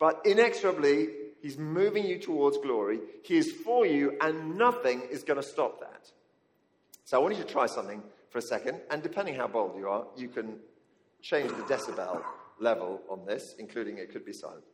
but 0.00 0.22
inexorably, 0.24 1.08
He's 1.42 1.58
moving 1.58 2.06
you 2.06 2.18
towards 2.18 2.56
glory. 2.56 3.00
He 3.24 3.36
is 3.36 3.52
for 3.52 3.84
you, 3.84 4.16
and 4.22 4.56
nothing 4.56 5.02
is 5.10 5.22
going 5.22 5.42
to 5.42 5.46
stop 5.46 5.80
that. 5.80 6.10
So 7.04 7.18
I 7.18 7.20
want 7.20 7.36
you 7.36 7.42
to 7.42 7.48
try 7.48 7.66
something 7.66 8.02
for 8.32 8.38
a 8.38 8.42
second, 8.42 8.80
and 8.90 9.02
depending 9.02 9.34
how 9.34 9.46
bold 9.46 9.76
you 9.76 9.88
are, 9.88 10.06
you 10.16 10.28
can 10.28 10.56
change 11.20 11.50
the 11.50 11.62
decibel 11.64 12.22
level 12.58 13.02
on 13.10 13.26
this, 13.26 13.54
including 13.58 13.98
it 13.98 14.10
could 14.10 14.24
be 14.24 14.32
silent. 14.32 14.64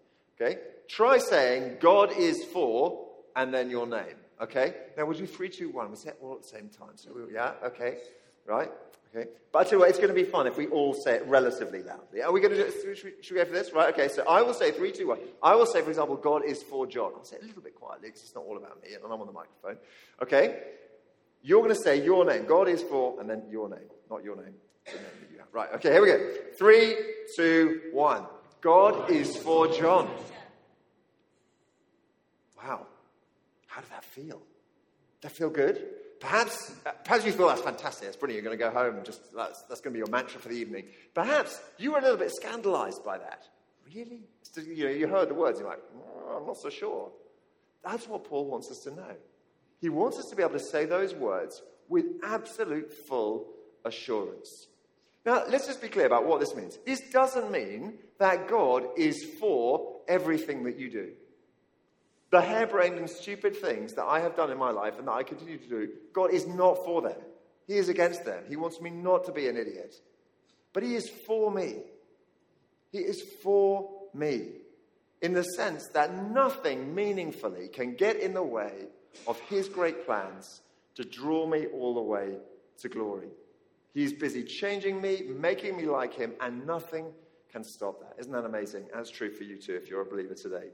Okay? 0.41 0.59
Try 0.87 1.19
saying, 1.19 1.79
God 1.81 2.13
is 2.17 2.45
for, 2.45 3.09
and 3.35 3.53
then 3.53 3.69
your 3.69 3.87
name. 3.87 4.17
Okay? 4.41 4.75
Now 4.97 5.07
we'll 5.07 5.19
do 5.19 5.27
three, 5.27 5.49
two, 5.49 5.71
one. 5.71 5.89
We'll 5.89 5.97
say 5.97 6.11
it 6.11 6.19
all 6.23 6.35
at 6.35 6.43
the 6.43 6.49
same 6.49 6.69
time. 6.69 6.93
So, 6.95 7.11
we'll, 7.13 7.31
yeah? 7.31 7.55
Okay? 7.65 7.99
Right? 8.47 8.71
Okay? 9.15 9.29
But 9.51 9.59
I 9.59 9.63
tell 9.65 9.73
you 9.73 9.79
what, 9.81 9.89
it's 9.89 9.99
going 9.99 10.11
to 10.11 10.15
be 10.15 10.25
fun 10.25 10.47
if 10.47 10.57
we 10.57 10.69
all 10.69 10.95
say 10.95 11.17
it 11.17 11.27
relatively 11.27 11.83
loudly. 11.83 12.23
Are 12.23 12.31
we 12.31 12.41
going 12.41 12.53
to 12.53 12.59
do 12.59 12.69
it? 12.69 12.97
Should 12.97 13.05
we, 13.05 13.23
should 13.23 13.35
we 13.35 13.41
go 13.41 13.45
for 13.47 13.53
this? 13.53 13.73
Right? 13.73 13.93
Okay, 13.93 14.09
so 14.09 14.23
I 14.29 14.43
will 14.43 14.55
say 14.55 14.71
three, 14.71 14.93
two, 14.93 15.09
one. 15.09 15.19
I 15.43 15.57
will 15.57 15.67
say, 15.67 15.83
for 15.83 15.89
example, 15.89 16.15
God 16.17 16.45
is 16.45 16.63
for 16.63 16.87
John. 16.87 17.13
I'll 17.17 17.25
say 17.25 17.37
it 17.37 17.43
a 17.43 17.47
little 17.47 17.63
bit 17.63 17.75
quietly 17.75 18.09
because 18.09 18.23
it's 18.23 18.35
not 18.35 18.45
all 18.45 18.57
about 18.57 18.81
me 18.83 18.95
and 18.95 19.03
I'm 19.05 19.21
on 19.21 19.27
the 19.27 19.33
microphone. 19.33 19.79
Okay? 20.23 20.63
You're 21.43 21.63
going 21.63 21.75
to 21.75 21.81
say 21.83 22.05
your 22.05 22.25
name. 22.25 22.47
God 22.47 22.69
is 22.69 22.83
for, 22.83 23.21
and 23.21 23.29
then 23.29 23.43
your 23.51 23.69
name, 23.69 23.89
not 24.11 24.25
your 24.25 24.37
name. 24.37 24.55
Right, 25.53 25.69
okay, 25.77 25.93
here 25.93 26.03
we 26.03 26.09
go. 26.09 26.35
Three, 26.59 26.97
two, 27.35 27.81
one. 27.93 28.27
God 28.61 29.11
is 29.11 29.37
for 29.37 29.69
John. 29.69 30.11
Wow. 32.57 32.87
How 33.67 33.81
did 33.81 33.91
that 33.91 34.05
feel? 34.05 34.39
Did 35.21 35.23
that 35.23 35.33
feel 35.33 35.51
good? 35.51 35.85
Perhaps, 36.21 36.75
uh, 36.85 36.91
perhaps 37.05 37.25
you 37.25 37.33
thought 37.33 37.49
that's 37.49 37.63
fantastic, 37.63 38.05
that's 38.05 38.17
brilliant, 38.17 38.43
you're 38.43 38.57
going 38.57 38.59
to 38.59 38.65
go 38.65 38.71
home, 38.71 38.97
and 38.97 39.05
just 39.05 39.21
that's, 39.35 39.63
that's 39.63 39.81
going 39.81 39.93
to 39.93 39.95
be 39.95 39.99
your 39.99 40.11
mantra 40.11 40.41
for 40.41 40.49
the 40.49 40.57
evening. 40.57 40.87
Perhaps 41.15 41.61
you 41.79 41.93
were 41.93 41.99
a 41.99 42.03
little 42.03 42.17
bit 42.17 42.33
scandalized 42.33 43.05
by 43.05 43.19
that. 43.19 43.45
Really? 43.87 44.23
You, 44.57 44.85
know, 44.85 44.91
you 44.91 45.07
heard 45.07 45.31
the 45.31 45.35
words, 45.35 45.61
you're 45.61 45.69
like, 45.69 45.83
oh, 45.97 46.39
I'm 46.39 46.47
not 46.47 46.57
so 46.57 46.71
sure. 46.71 47.13
That's 47.85 48.09
what 48.09 48.25
Paul 48.25 48.47
wants 48.47 48.71
us 48.71 48.81
to 48.81 48.91
know. 48.91 49.15
He 49.81 49.89
wants 49.89 50.19
us 50.19 50.27
to 50.27 50.37
be 50.37 50.43
able 50.43 50.55
to 50.55 50.61
say 50.61 50.85
those 50.85 51.15
words 51.15 51.63
with 51.89 52.05
absolute 52.25 52.93
full 52.93 53.49
assurance. 53.85 54.67
Now, 55.25 55.45
let's 55.49 55.67
just 55.67 55.83
be 55.83 55.89
clear 55.89 56.07
about 56.07 56.27
what 56.27 56.41
this 56.41 56.55
means. 56.55 56.79
This 56.87 57.01
doesn't 57.11 57.51
mean 57.51 57.99
that 58.19 58.49
God 58.49 58.85
is 58.97 59.25
for 59.39 60.01
everything 60.09 60.65
that 60.65 60.79
you 60.79 60.91
do. 60.91 61.13
The 62.31 62.41
harebrained 62.41 62.99
and 62.99 63.09
stupid 63.09 63.57
things 63.57 63.95
that 63.95 64.05
I 64.05 64.21
have 64.21 64.37
done 64.37 64.51
in 64.51 64.59
my 64.59 64.71
life 64.71 64.99
and 64.99 65.09
that 65.09 65.13
I 65.13 65.23
continue 65.23 65.59
to 65.59 65.69
do, 65.69 65.89
God 66.13 66.33
is 66.33 66.47
not 66.47 66.85
for 66.85 67.03
them. 67.03 67.17
He 67.67 67.75
is 67.75 67.89
against 67.89 68.25
them. 68.25 68.45
He 68.49 68.57
wants 68.57 68.81
me 68.81 68.91
not 68.91 69.25
to 69.25 69.33
be 69.33 69.49
an 69.49 69.57
idiot. 69.57 69.95
But 70.73 70.83
He 70.83 70.95
is 70.95 71.09
for 71.09 71.51
me. 71.51 71.77
He 72.93 72.99
is 72.99 73.23
for 73.43 73.91
me 74.15 74.49
in 75.21 75.33
the 75.33 75.43
sense 75.43 75.87
that 75.95 76.15
nothing 76.15 76.95
meaningfully 76.95 77.69
can 77.69 77.95
get 77.95 78.17
in 78.17 78.35
the 78.35 78.43
way 78.43 78.87
of 79.27 79.39
His 79.41 79.69
great 79.69 80.07
plans 80.07 80.63
to 80.95 81.05
draw 81.05 81.47
me 81.47 81.67
all 81.67 81.95
the 81.95 82.03
way 82.03 82.37
to 82.79 82.89
glory. 82.89 83.29
He's 83.95 84.13
busy 84.13 84.45
changing 84.45 85.01
me, 85.01 85.23
making 85.29 85.77
me 85.77 85.87
like 85.87 86.15
Him, 86.15 86.35
and 86.41 86.67
nothing 86.67 87.07
can 87.51 87.65
stop 87.65 88.01
that. 88.01 88.15
Isn't 88.19 88.33
that 88.33 88.45
amazing? 88.45 88.87
That's 88.95 89.11
true 89.11 89.31
for 89.31 89.45
you 89.45 89.57
too 89.57 89.75
if 89.75 89.89
you're 89.89 90.03
a 90.03 90.07
believer 90.07 90.35
today. 90.35 90.69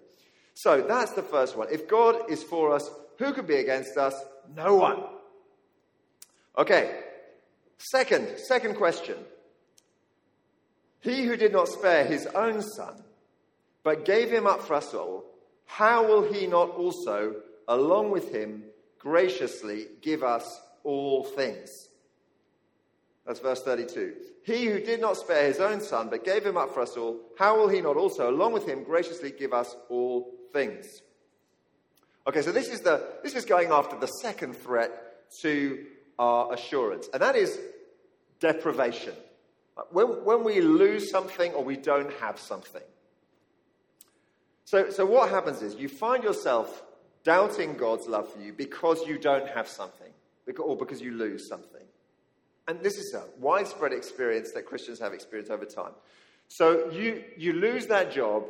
So 0.54 0.82
that's 0.82 1.12
the 1.12 1.22
first 1.22 1.56
one. 1.56 1.68
If 1.70 1.88
God 1.88 2.30
is 2.30 2.42
for 2.42 2.74
us, 2.74 2.88
who 3.18 3.32
can 3.32 3.46
be 3.46 3.56
against 3.56 3.96
us? 3.96 4.14
No 4.54 4.76
one. 4.76 5.04
Okay. 6.56 7.00
Second, 7.78 8.38
second 8.38 8.76
question. 8.76 9.16
He 11.00 11.24
who 11.24 11.36
did 11.36 11.52
not 11.52 11.68
spare 11.68 12.04
his 12.04 12.26
own 12.26 12.62
son, 12.62 13.02
but 13.82 14.04
gave 14.04 14.30
him 14.30 14.46
up 14.46 14.62
for 14.62 14.74
us 14.74 14.94
all, 14.94 15.24
how 15.66 16.06
will 16.06 16.32
he 16.32 16.46
not 16.46 16.70
also, 16.70 17.36
along 17.68 18.10
with 18.10 18.34
him, 18.34 18.64
graciously 18.98 19.86
give 20.00 20.22
us 20.22 20.60
all 20.82 21.24
things? 21.24 21.88
That's 23.26 23.40
verse 23.40 23.62
32. 23.62 24.14
He 24.44 24.66
who 24.66 24.80
did 24.80 25.00
not 25.00 25.16
spare 25.16 25.46
his 25.46 25.58
own 25.58 25.80
son, 25.80 26.08
but 26.10 26.24
gave 26.24 26.44
him 26.44 26.56
up 26.56 26.74
for 26.74 26.82
us 26.82 26.96
all, 26.96 27.18
how 27.38 27.58
will 27.58 27.68
he 27.68 27.80
not 27.80 27.96
also, 27.96 28.30
along 28.30 28.52
with 28.52 28.68
him, 28.68 28.84
graciously 28.84 29.30
give 29.30 29.54
us 29.54 29.74
all 29.88 30.34
things. 30.52 31.02
Okay, 32.26 32.42
so 32.42 32.52
this 32.52 32.68
is, 32.68 32.80
the, 32.80 33.06
this 33.22 33.34
is 33.34 33.44
going 33.44 33.70
after 33.70 33.98
the 33.98 34.06
second 34.06 34.54
threat 34.54 35.30
to 35.40 35.84
our 36.18 36.52
assurance, 36.52 37.08
and 37.12 37.22
that 37.22 37.36
is 37.36 37.58
deprivation. 38.40 39.14
When, 39.90 40.06
when 40.24 40.44
we 40.44 40.60
lose 40.60 41.10
something 41.10 41.52
or 41.52 41.64
we 41.64 41.76
don't 41.76 42.12
have 42.20 42.38
something. 42.38 42.82
So, 44.64 44.90
so 44.90 45.04
what 45.04 45.30
happens 45.30 45.62
is 45.62 45.74
you 45.74 45.88
find 45.88 46.22
yourself 46.22 46.82
doubting 47.24 47.74
God's 47.76 48.06
love 48.06 48.32
for 48.32 48.40
you 48.40 48.52
because 48.52 49.06
you 49.06 49.18
don't 49.18 49.48
have 49.48 49.66
something, 49.66 50.12
or 50.58 50.76
because 50.76 51.00
you 51.00 51.12
lose 51.12 51.48
something. 51.48 51.82
And 52.68 52.80
this 52.80 52.96
is 52.96 53.14
a 53.14 53.24
widespread 53.38 53.92
experience 53.92 54.52
that 54.52 54.64
Christians 54.66 54.98
have 55.00 55.12
experienced 55.12 55.50
over 55.50 55.64
time. 55.64 55.92
So 56.48 56.90
you, 56.90 57.24
you 57.36 57.52
lose 57.52 57.86
that 57.86 58.12
job 58.12 58.44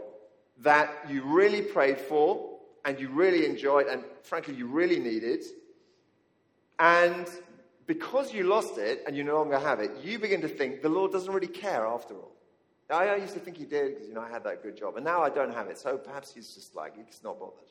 that 0.60 0.90
you 1.08 1.22
really 1.22 1.62
prayed 1.62 1.98
for 1.98 2.50
and 2.84 3.00
you 3.00 3.08
really 3.08 3.46
enjoyed 3.46 3.86
and 3.86 4.04
frankly 4.22 4.54
you 4.54 4.66
really 4.66 5.00
needed. 5.00 5.42
And 6.78 7.28
because 7.86 8.32
you 8.32 8.44
lost 8.44 8.78
it 8.78 9.02
and 9.06 9.16
you 9.16 9.24
no 9.24 9.36
longer 9.36 9.58
have 9.58 9.80
it, 9.80 9.90
you 10.02 10.18
begin 10.18 10.40
to 10.42 10.48
think 10.48 10.82
the 10.82 10.88
Lord 10.88 11.12
doesn't 11.12 11.32
really 11.32 11.48
care 11.48 11.86
after 11.86 12.14
all. 12.14 12.32
I 12.90 13.16
used 13.16 13.34
to 13.34 13.40
think 13.40 13.56
he 13.56 13.64
did 13.64 13.94
because, 13.94 14.08
you 14.08 14.14
know, 14.14 14.20
I 14.20 14.28
had 14.28 14.44
that 14.44 14.62
good 14.62 14.76
job. 14.76 14.96
And 14.96 15.04
now 15.04 15.22
I 15.22 15.30
don't 15.30 15.52
have 15.54 15.68
it. 15.68 15.78
So 15.78 15.96
perhaps 15.96 16.32
he's 16.32 16.54
just 16.54 16.76
like, 16.76 16.94
he's 16.94 17.22
not 17.24 17.40
bothered. 17.40 17.64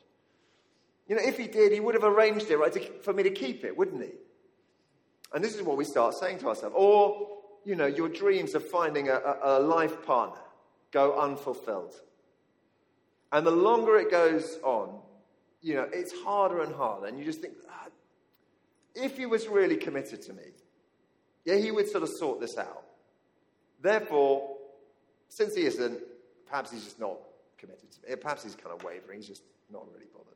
You 1.08 1.16
know, 1.16 1.22
if 1.22 1.36
he 1.36 1.46
did, 1.46 1.72
he 1.72 1.80
would 1.80 1.94
have 1.94 2.04
arranged 2.04 2.50
it, 2.50 2.56
right, 2.56 2.72
to, 2.72 2.80
for 3.02 3.12
me 3.12 3.22
to 3.24 3.30
keep 3.30 3.64
it, 3.64 3.76
wouldn't 3.76 4.02
he? 4.02 4.10
And 5.32 5.42
this 5.42 5.54
is 5.54 5.62
what 5.62 5.76
we 5.76 5.84
start 5.84 6.14
saying 6.14 6.38
to 6.38 6.48
ourselves. 6.48 6.74
Or, 6.78 7.28
you 7.64 7.74
know, 7.74 7.86
your 7.86 8.08
dreams 8.08 8.54
of 8.54 8.66
finding 8.66 9.08
a, 9.08 9.14
a, 9.14 9.38
a 9.42 9.60
life 9.60 10.04
partner 10.06 10.40
go 10.92 11.18
unfulfilled. 11.18 11.94
And 13.32 13.44
the 13.44 13.50
longer 13.50 13.96
it 13.98 14.10
goes 14.10 14.58
on, 14.62 15.00
you 15.60 15.74
know, 15.74 15.88
it's 15.92 16.12
harder 16.12 16.62
and 16.62 16.74
harder. 16.74 17.06
And 17.06 17.18
you 17.18 17.24
just 17.24 17.40
think, 17.40 17.54
ah, 17.68 17.88
if 18.94 19.16
he 19.16 19.26
was 19.26 19.48
really 19.48 19.76
committed 19.76 20.22
to 20.22 20.32
me, 20.32 20.44
yeah, 21.44 21.56
he 21.56 21.70
would 21.70 21.88
sort 21.88 22.04
of 22.04 22.08
sort 22.10 22.40
this 22.40 22.56
out. 22.56 22.84
Therefore, 23.82 24.56
since 25.28 25.54
he 25.54 25.66
isn't, 25.66 26.00
perhaps 26.46 26.70
he's 26.70 26.84
just 26.84 27.00
not 27.00 27.18
committed 27.58 27.90
to 27.90 28.08
me. 28.08 28.16
Perhaps 28.16 28.44
he's 28.44 28.54
kind 28.54 28.74
of 28.74 28.84
wavering. 28.84 29.18
He's 29.18 29.28
just 29.28 29.42
not 29.70 29.84
really 29.92 30.06
bothered. 30.12 30.32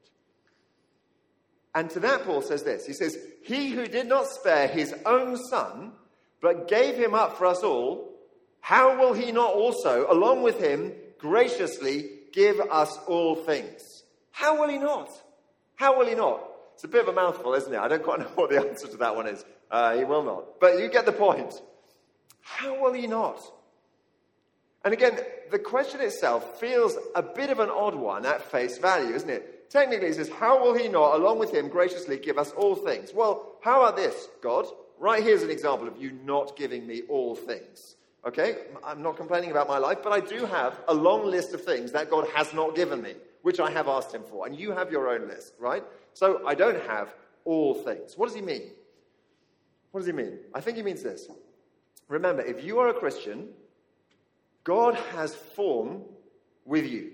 And 1.75 1.91
to 1.91 2.01
that, 2.01 2.25
Paul 2.25 2.43
says 2.43 2.63
this 2.63 2.87
He 2.87 2.93
says, 2.93 3.17
He 3.43 3.71
who 3.71 3.87
did 3.87 4.07
not 4.07 4.27
spare 4.27 4.69
his 4.69 4.95
own 5.05 5.37
son, 5.37 5.93
but 6.41 6.69
gave 6.69 6.97
him 6.97 7.15
up 7.15 7.37
for 7.37 7.47
us 7.47 7.63
all, 7.63 8.15
how 8.61 8.99
will 8.99 9.13
he 9.13 9.33
not 9.33 9.53
also, 9.55 10.07
along 10.11 10.43
with 10.43 10.61
him, 10.61 10.93
graciously 11.19 12.11
give 12.33 12.61
us 12.61 12.97
all 13.07 13.35
things. 13.35 14.05
How 14.31 14.61
will 14.61 14.69
he 14.69 14.79
not? 14.79 15.11
How 15.77 15.99
will 15.99 16.07
he 16.07 16.15
not? 16.15 16.45
It's 16.75 16.85
a 16.85 16.89
bit 16.89 17.03
of 17.03 17.09
a 17.09 17.13
mouthful, 17.13 17.55
isn't 17.55 17.73
it? 17.73 17.79
I 17.79 17.89
don't 17.89 18.03
quite 18.03 18.21
know 18.21 18.27
what 18.35 18.51
the 18.51 18.59
answer 18.59 18.89
to 18.89 18.97
that 18.99 19.17
one 19.17 19.27
is. 19.27 19.45
Uh, 19.71 19.97
he 19.97 20.05
will 20.05 20.23
not. 20.23 20.61
But 20.61 20.79
you 20.79 20.89
get 20.89 21.07
the 21.07 21.13
point. 21.13 21.55
How 22.41 22.81
will 22.81 22.93
he 22.93 23.07
not? 23.07 23.41
And 24.85 24.95
again, 24.95 25.19
the 25.51 25.59
question 25.59 26.01
itself 26.01 26.61
feels 26.61 26.97
a 27.15 27.23
bit 27.23 27.51
of 27.51 27.59
an 27.59 27.69
odd 27.69 27.95
one 27.95 28.25
at 28.25 28.43
face 28.51 28.79
value, 28.79 29.15
isn't 29.15 29.29
it? 29.29 29.58
Technically, 29.71 30.09
it 30.09 30.15
says, 30.15 30.29
How 30.29 30.63
will 30.63 30.75
he 30.75 30.89
not, 30.89 31.17
along 31.17 31.39
with 31.39 31.53
him, 31.53 31.69
graciously 31.69 32.19
give 32.19 32.39
us 32.39 32.53
all 32.53 32.75
things? 32.75 33.13
Well, 33.15 33.57
how 33.61 33.83
about 33.83 33.97
this, 33.97 34.29
God? 34.43 34.67
Right 34.99 35.23
here's 35.23 35.43
an 35.43 35.51
example 35.51 35.87
of 35.87 36.01
you 36.01 36.13
not 36.25 36.57
giving 36.57 36.87
me 36.87 37.03
all 37.09 37.37
things. 37.37 37.97
Okay? 38.27 38.57
I'm 38.85 39.03
not 39.03 39.17
complaining 39.17 39.51
about 39.51 39.69
my 39.69 39.79
life, 39.79 39.99
but 40.03 40.13
I 40.13 40.21
do 40.21 40.45
have 40.45 40.81
a 40.89 40.95
long 40.95 41.27
list 41.27 41.55
of 41.55 41.65
things 41.65 41.93
that 41.93 42.11
God 42.11 42.27
has 42.35 42.53
not 42.53 42.75
given 42.75 43.01
me, 43.01 43.15
which 43.43 43.61
I 43.61 43.71
have 43.71 43.89
asked 43.89 44.13
Him 44.13 44.23
for. 44.23 44.47
And 44.47 44.59
you 44.59 44.73
have 44.73 44.91
your 44.91 45.09
own 45.09 45.29
list, 45.29 45.55
right? 45.59 45.85
So 46.15 46.47
I 46.47 46.55
don't 46.55 46.83
have 46.87 47.15
all 47.45 47.75
things. 47.75 48.17
What 48.17 48.27
does 48.27 48.35
He 48.35 48.43
mean? 48.43 48.71
What 49.93 50.01
does 50.01 50.07
He 50.07 50.13
mean? 50.13 50.39
I 50.55 50.61
think 50.61 50.77
He 50.77 50.83
means 50.83 51.03
this. 51.03 51.29
Remember, 52.09 52.43
if 52.43 52.65
you 52.65 52.79
are 52.81 52.89
a 52.89 52.95
Christian, 52.95 53.49
God 54.65 54.95
has 55.13 55.35
form 55.35 56.03
with 56.65 56.87
you. 56.91 57.13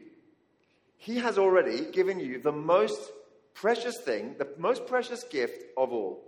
He 1.05 1.17
has 1.17 1.37
already 1.37 1.85
given 1.93 2.19
you 2.19 2.41
the 2.41 2.51
most 2.51 3.13
precious 3.53 4.01
thing, 4.01 4.37
the 4.39 4.49
most 4.57 4.87
precious 4.87 5.23
gift 5.25 5.63
of 5.77 5.93
all. 5.93 6.25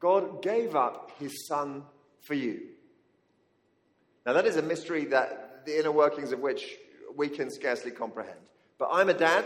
God 0.00 0.42
gave 0.42 0.74
up 0.74 1.12
His 1.20 1.46
Son 1.46 1.84
for 2.20 2.34
you. 2.34 2.62
Now, 4.26 4.32
that 4.32 4.46
is 4.46 4.56
a 4.56 4.62
mystery 4.62 5.04
that 5.06 5.64
the 5.64 5.78
inner 5.78 5.92
workings 5.92 6.32
of 6.32 6.40
which 6.40 6.76
we 7.14 7.28
can 7.28 7.52
scarcely 7.52 7.92
comprehend. 7.92 8.40
But 8.78 8.88
I'm 8.90 9.10
a 9.10 9.14
dad, 9.14 9.44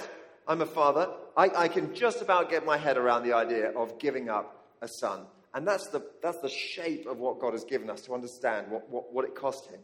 I'm 0.49 0.63
a 0.63 0.67
father. 0.67 1.11
I, 1.37 1.51
I 1.51 1.69
can 1.69 1.95
just 1.95 2.23
about 2.23 2.49
get 2.49 2.65
my 2.65 2.79
head 2.79 2.97
around 2.97 3.25
the 3.25 3.35
idea 3.35 3.71
of 3.73 3.99
giving 3.99 4.31
up 4.31 4.65
a 4.81 4.89
son. 4.89 5.27
And 5.53 5.69
that's 5.69 5.89
the, 5.89 6.03
that's 6.23 6.41
the 6.41 6.49
shape 6.49 7.07
of 7.07 7.19
what 7.19 7.39
God 7.39 7.53
has 7.53 7.65
given 7.65 7.91
us 7.91 8.01
to 8.03 8.15
understand 8.15 8.71
what, 8.71 8.89
what, 8.89 9.13
what 9.13 9.27
it 9.27 9.35
cost 9.35 9.67
him. 9.67 9.81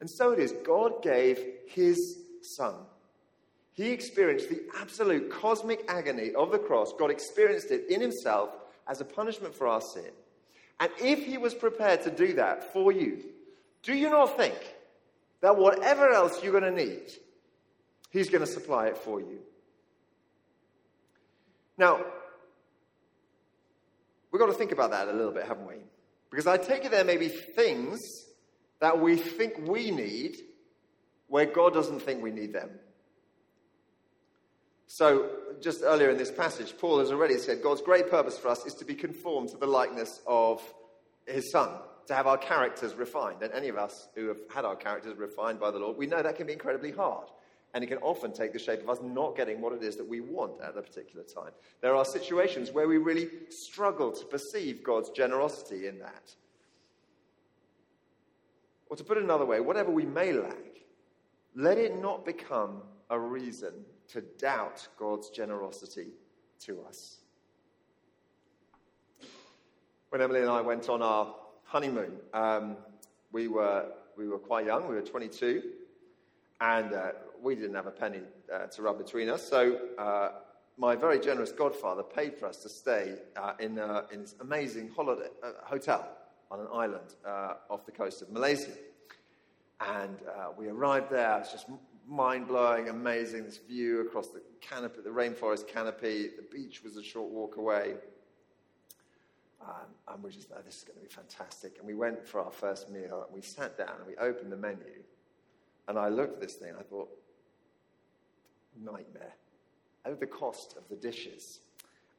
And 0.00 0.08
so 0.10 0.32
it 0.32 0.38
is. 0.38 0.52
God 0.64 1.02
gave 1.02 1.38
his 1.66 2.16
son. 2.56 2.76
He 3.72 3.90
experienced 3.90 4.48
the 4.48 4.60
absolute 4.80 5.30
cosmic 5.30 5.84
agony 5.88 6.32
of 6.34 6.50
the 6.50 6.58
cross. 6.58 6.92
God 6.98 7.10
experienced 7.10 7.70
it 7.70 7.88
in 7.88 8.00
himself 8.00 8.50
as 8.88 9.00
a 9.00 9.04
punishment 9.04 9.54
for 9.54 9.66
our 9.66 9.80
sin. 9.80 10.10
And 10.80 10.90
if 11.00 11.24
he 11.24 11.38
was 11.38 11.54
prepared 11.54 12.02
to 12.02 12.10
do 12.10 12.34
that 12.34 12.72
for 12.72 12.90
you, 12.90 13.22
do 13.82 13.94
you 13.94 14.10
not 14.10 14.36
think 14.36 14.56
that 15.40 15.56
whatever 15.56 16.10
else 16.10 16.42
you're 16.42 16.58
going 16.58 16.74
to 16.74 16.84
need, 16.84 17.12
He's 18.10 18.28
going 18.28 18.44
to 18.44 18.50
supply 18.50 18.88
it 18.88 18.98
for 18.98 19.20
you? 19.20 19.38
Now, 21.78 22.04
we've 24.30 24.40
got 24.40 24.46
to 24.46 24.52
think 24.52 24.72
about 24.72 24.90
that 24.90 25.08
a 25.08 25.12
little 25.12 25.32
bit, 25.32 25.46
haven't 25.46 25.66
we? 25.66 25.76
Because 26.30 26.46
I 26.46 26.56
take 26.56 26.84
it 26.84 26.90
there 26.90 27.04
may 27.04 27.16
be 27.16 27.28
things 27.28 28.00
that 28.80 29.00
we 29.00 29.16
think 29.16 29.66
we 29.66 29.90
need 29.90 30.36
where 31.28 31.46
God 31.46 31.72
doesn't 31.72 32.00
think 32.00 32.22
we 32.22 32.32
need 32.32 32.52
them. 32.52 32.70
So, 34.92 35.30
just 35.60 35.82
earlier 35.84 36.10
in 36.10 36.18
this 36.18 36.32
passage, 36.32 36.74
Paul 36.76 36.98
has 36.98 37.12
already 37.12 37.38
said 37.38 37.62
God's 37.62 37.80
great 37.80 38.10
purpose 38.10 38.36
for 38.36 38.48
us 38.48 38.66
is 38.66 38.74
to 38.74 38.84
be 38.84 38.96
conformed 38.96 39.50
to 39.50 39.56
the 39.56 39.68
likeness 39.68 40.20
of 40.26 40.60
his 41.26 41.52
Son 41.52 41.70
to 42.08 42.14
have 42.16 42.26
our 42.26 42.36
characters 42.36 42.94
refined. 42.94 43.40
And 43.40 43.52
any 43.52 43.68
of 43.68 43.76
us 43.76 44.08
who 44.16 44.26
have 44.26 44.38
had 44.52 44.64
our 44.64 44.74
characters 44.74 45.16
refined 45.16 45.60
by 45.60 45.70
the 45.70 45.78
Lord, 45.78 45.96
we 45.96 46.08
know 46.08 46.20
that 46.20 46.34
can 46.34 46.48
be 46.48 46.54
incredibly 46.54 46.90
hard. 46.90 47.28
And 47.72 47.84
it 47.84 47.86
can 47.86 47.98
often 47.98 48.32
take 48.32 48.52
the 48.52 48.58
shape 48.58 48.82
of 48.82 48.90
us 48.90 48.98
not 49.00 49.36
getting 49.36 49.60
what 49.60 49.72
it 49.72 49.84
is 49.84 49.94
that 49.94 50.08
we 50.08 50.20
want 50.20 50.60
at 50.60 50.76
a 50.76 50.82
particular 50.82 51.24
time. 51.24 51.52
There 51.82 51.94
are 51.94 52.04
situations 52.04 52.72
where 52.72 52.88
we 52.88 52.98
really 52.98 53.28
struggle 53.48 54.10
to 54.10 54.26
perceive 54.26 54.82
God's 54.82 55.10
generosity 55.10 55.86
in 55.86 56.00
that. 56.00 56.34
Or 58.88 58.96
to 58.96 59.04
put 59.04 59.18
it 59.18 59.22
another 59.22 59.46
way, 59.46 59.60
whatever 59.60 59.92
we 59.92 60.04
may 60.04 60.32
lack, 60.32 60.82
let 61.54 61.78
it 61.78 62.02
not 62.02 62.26
become 62.26 62.82
a 63.08 63.16
reason 63.16 63.84
to 64.12 64.20
doubt 64.20 64.86
God's 64.98 65.30
generosity 65.30 66.08
to 66.60 66.82
us. 66.82 67.18
When 70.08 70.20
Emily 70.20 70.40
and 70.40 70.50
I 70.50 70.60
went 70.60 70.88
on 70.88 71.02
our 71.02 71.34
honeymoon, 71.64 72.12
um, 72.34 72.76
we, 73.30 73.46
were, 73.46 73.86
we 74.16 74.26
were 74.26 74.38
quite 74.38 74.66
young, 74.66 74.88
we 74.88 74.96
were 74.96 75.02
22, 75.02 75.62
and 76.60 76.92
uh, 76.92 77.12
we 77.40 77.54
didn't 77.54 77.74
have 77.74 77.86
a 77.86 77.92
penny 77.92 78.22
uh, 78.52 78.66
to 78.66 78.82
rub 78.82 78.98
between 78.98 79.28
us. 79.28 79.48
So 79.48 79.78
uh, 79.96 80.30
my 80.76 80.96
very 80.96 81.20
generous 81.20 81.52
godfather 81.52 82.02
paid 82.02 82.36
for 82.36 82.46
us 82.46 82.56
to 82.58 82.68
stay 82.68 83.14
uh, 83.36 83.52
in, 83.60 83.78
uh, 83.78 84.02
in 84.12 84.22
this 84.22 84.34
amazing 84.40 84.90
holiday, 84.94 85.28
uh, 85.44 85.52
hotel 85.62 86.08
on 86.50 86.58
an 86.58 86.66
island 86.72 87.14
off 87.70 87.86
the 87.86 87.92
coast 87.92 88.22
of 88.22 88.30
Malaysia. 88.32 88.72
And 89.80 90.18
we 90.58 90.66
arrived 90.66 91.10
there. 91.10 91.36
It 91.36 91.40
was 91.40 91.52
just 91.52 91.68
mind 92.10 92.48
blowing, 92.48 92.88
amazing. 92.88 93.44
This 93.44 93.58
view 93.58 94.00
across 94.00 94.28
the 94.28 94.42
canopy, 94.60 95.00
the 95.02 95.10
rainforest 95.10 95.68
canopy. 95.68 96.30
The 96.36 96.44
beach 96.50 96.82
was 96.82 96.96
a 96.96 97.02
short 97.02 97.30
walk 97.30 97.56
away. 97.56 97.94
Um, 99.62 99.86
and 100.08 100.22
we 100.22 100.30
just 100.30 100.48
thought, 100.48 100.64
this 100.64 100.78
is 100.78 100.84
going 100.84 100.98
to 100.98 101.02
be 101.02 101.08
fantastic. 101.08 101.76
And 101.78 101.86
we 101.86 101.94
went 101.94 102.26
for 102.26 102.40
our 102.40 102.50
first 102.50 102.90
meal, 102.90 103.24
and 103.26 103.34
we 103.34 103.42
sat 103.42 103.78
down 103.78 103.94
and 103.98 104.06
we 104.06 104.16
opened 104.16 104.50
the 104.50 104.56
menu. 104.56 105.02
And 105.86 105.98
I 105.98 106.08
looked 106.08 106.34
at 106.34 106.40
this 106.40 106.54
thing, 106.54 106.70
and 106.70 106.78
I 106.78 106.82
thought, 106.82 107.08
nightmare. 108.82 109.34
I 110.04 110.10
the 110.12 110.26
cost 110.26 110.76
of 110.76 110.88
the 110.88 110.96
dishes. 110.96 111.60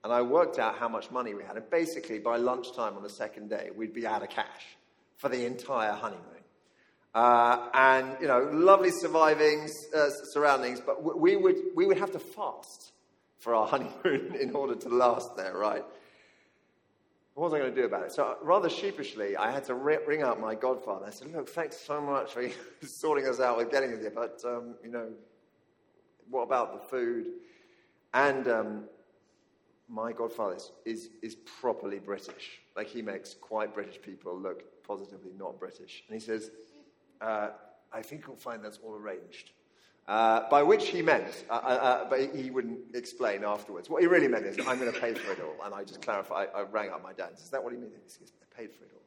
And 0.03 0.13
I 0.13 0.21
worked 0.21 0.57
out 0.57 0.77
how 0.77 0.88
much 0.88 1.12
money 1.12 1.33
we 1.33 1.43
had. 1.43 1.57
And 1.57 1.69
basically, 1.69 2.19
by 2.19 2.38
lunchtime 2.38 2.95
on 2.95 3.03
the 3.03 3.10
second 3.10 3.50
day, 3.50 3.69
we'd 3.75 3.93
be 3.93 4.07
out 4.07 4.24
of 4.24 4.29
cash 4.29 4.77
for 5.17 5.29
the 5.29 5.45
entire 5.45 5.93
honeymoon. 5.93 6.40
Uh, 7.13 7.68
and, 7.74 8.15
you 8.22 8.27
know, 8.27 8.50
lovely 8.53 8.89
surviving 8.89 9.68
uh, 9.94 10.10
surroundings, 10.32 10.80
but 10.80 11.03
we 11.20 11.36
would, 11.36 11.58
we 11.75 11.86
would 11.86 11.98
have 11.98 12.12
to 12.12 12.20
fast 12.20 12.94
for 13.39 13.53
our 13.53 13.68
honeymoon 13.74 14.36
in 14.39 14.56
order 14.56 14.75
to 14.75 14.89
last 14.89 15.36
there, 15.36 15.58
right? 15.58 15.84
What 17.34 17.46
was 17.46 17.53
I 17.53 17.60
going 17.60 17.74
to 17.74 17.82
do 17.82 17.86
about 17.86 18.03
it? 18.03 18.13
So, 18.13 18.38
rather 18.41 18.70
sheepishly, 18.70 19.36
I 19.38 19.51
had 19.51 19.65
to 19.65 19.74
ring 19.74 20.22
out 20.22 20.39
my 20.39 20.53
godfather. 20.53 21.06
I 21.06 21.12
said, 21.12 21.34
Look, 21.34 21.50
thanks 21.50 21.77
so 21.77 22.01
much 22.01 22.34
for 22.34 22.48
sorting 22.84 23.27
us 23.27 23.39
out 23.39 23.58
with 23.58 23.72
getting 23.72 23.94
us 23.94 24.01
here, 24.01 24.12
but, 24.13 24.41
um, 24.46 24.75
you 24.84 24.91
know, 24.91 25.10
what 26.30 26.44
about 26.44 26.74
the 26.74 26.88
food? 26.88 27.27
And 28.13 28.48
um, 28.48 28.84
my 29.88 30.12
godfather 30.12 30.56
is, 30.56 30.72
is, 30.86 31.10
is, 31.22 31.36
properly 31.36 32.00
British. 32.00 32.60
Like 32.75 32.88
he 32.88 33.01
makes 33.01 33.34
quite 33.34 33.74
British 33.74 34.01
people 34.01 34.38
look 34.38 34.63
positively 34.84 35.32
not 35.38 35.60
British. 35.60 36.03
And 36.08 36.20
he 36.20 36.25
says, 36.25 36.51
uh, 37.21 37.49
I 37.93 38.01
think 38.01 38.25
you'll 38.27 38.35
find 38.35 38.63
that's 38.63 38.79
all 38.83 38.95
arranged. 38.95 39.51
Uh, 40.07 40.49
by 40.49 40.63
which 40.63 40.87
he 40.87 41.01
meant, 41.01 41.45
uh, 41.49 41.53
uh, 41.53 41.55
uh 41.55 42.09
but 42.09 42.35
he 42.35 42.49
wouldn't 42.49 42.79
explain 42.95 43.43
afterwards. 43.43 43.89
What 43.89 44.01
he 44.01 44.07
really 44.07 44.27
meant 44.27 44.45
is, 44.45 44.57
I'm 44.67 44.79
going 44.79 44.91
to 44.91 44.99
pay 44.99 45.13
for 45.13 45.31
it 45.31 45.39
all. 45.39 45.63
And 45.63 45.73
I 45.73 45.83
just 45.83 46.01
clarified, 46.01 46.49
I 46.55 46.61
rang 46.63 46.89
up 46.89 47.03
my 47.03 47.13
dad. 47.13 47.29
Is 47.35 47.49
that 47.49 47.63
what 47.63 47.71
he 47.71 47.79
meant? 47.79 47.93
He 48.03 48.09
says, 48.09 48.31
I 48.41 48.59
paid 48.59 48.71
for 48.71 48.83
it 48.83 48.91
all. 48.93 49.03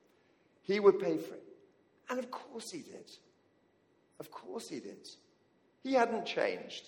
He 0.62 0.80
would 0.80 1.00
pay 1.00 1.18
for 1.18 1.35
it. 1.35 1.42
And 2.09 2.18
of 2.18 2.30
course 2.30 2.71
he 2.71 2.78
did. 2.78 3.11
Of 4.21 4.30
course 4.30 4.68
he 4.68 4.78
did. 4.80 5.09
He 5.83 5.94
hadn't 5.94 6.25
changed. 6.25 6.85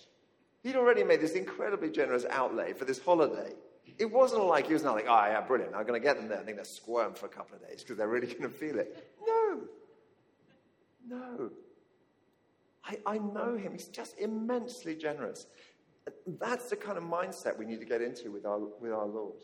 He'd 0.63 0.75
already 0.75 1.03
made 1.03 1.21
this 1.21 1.33
incredibly 1.33 1.89
generous 1.89 2.25
outlay 2.29 2.73
for 2.73 2.85
this 2.85 2.99
holiday. 2.99 3.53
It 3.97 4.11
wasn't 4.11 4.45
like 4.45 4.67
he 4.67 4.73
was 4.73 4.83
not 4.83 4.95
like, 4.95 5.05
oh, 5.07 5.25
yeah, 5.25 5.41
brilliant, 5.41 5.75
I'm 5.75 5.85
going 5.85 5.99
to 5.99 6.05
get 6.05 6.17
them 6.17 6.27
there. 6.27 6.39
I 6.39 6.43
think 6.43 6.57
they'll 6.57 6.65
squirm 6.65 7.13
for 7.13 7.25
a 7.25 7.29
couple 7.29 7.55
of 7.55 7.67
days 7.67 7.83
because 7.83 7.97
they're 7.97 8.07
really 8.07 8.27
going 8.27 8.41
to 8.43 8.49
feel 8.49 8.79
it. 8.79 9.15
No. 11.07 11.51
I, 12.83 12.97
I 13.05 13.17
know 13.17 13.57
him. 13.57 13.73
He's 13.73 13.87
just 13.87 14.17
immensely 14.19 14.95
generous. 14.95 15.45
That's 16.25 16.69
the 16.69 16.75
kind 16.75 16.97
of 16.97 17.03
mindset 17.03 17.57
we 17.57 17.65
need 17.65 17.79
to 17.79 17.85
get 17.85 18.01
into 18.01 18.31
with 18.31 18.45
our, 18.45 18.59
with 18.59 18.91
our 18.91 19.05
Lord. 19.05 19.41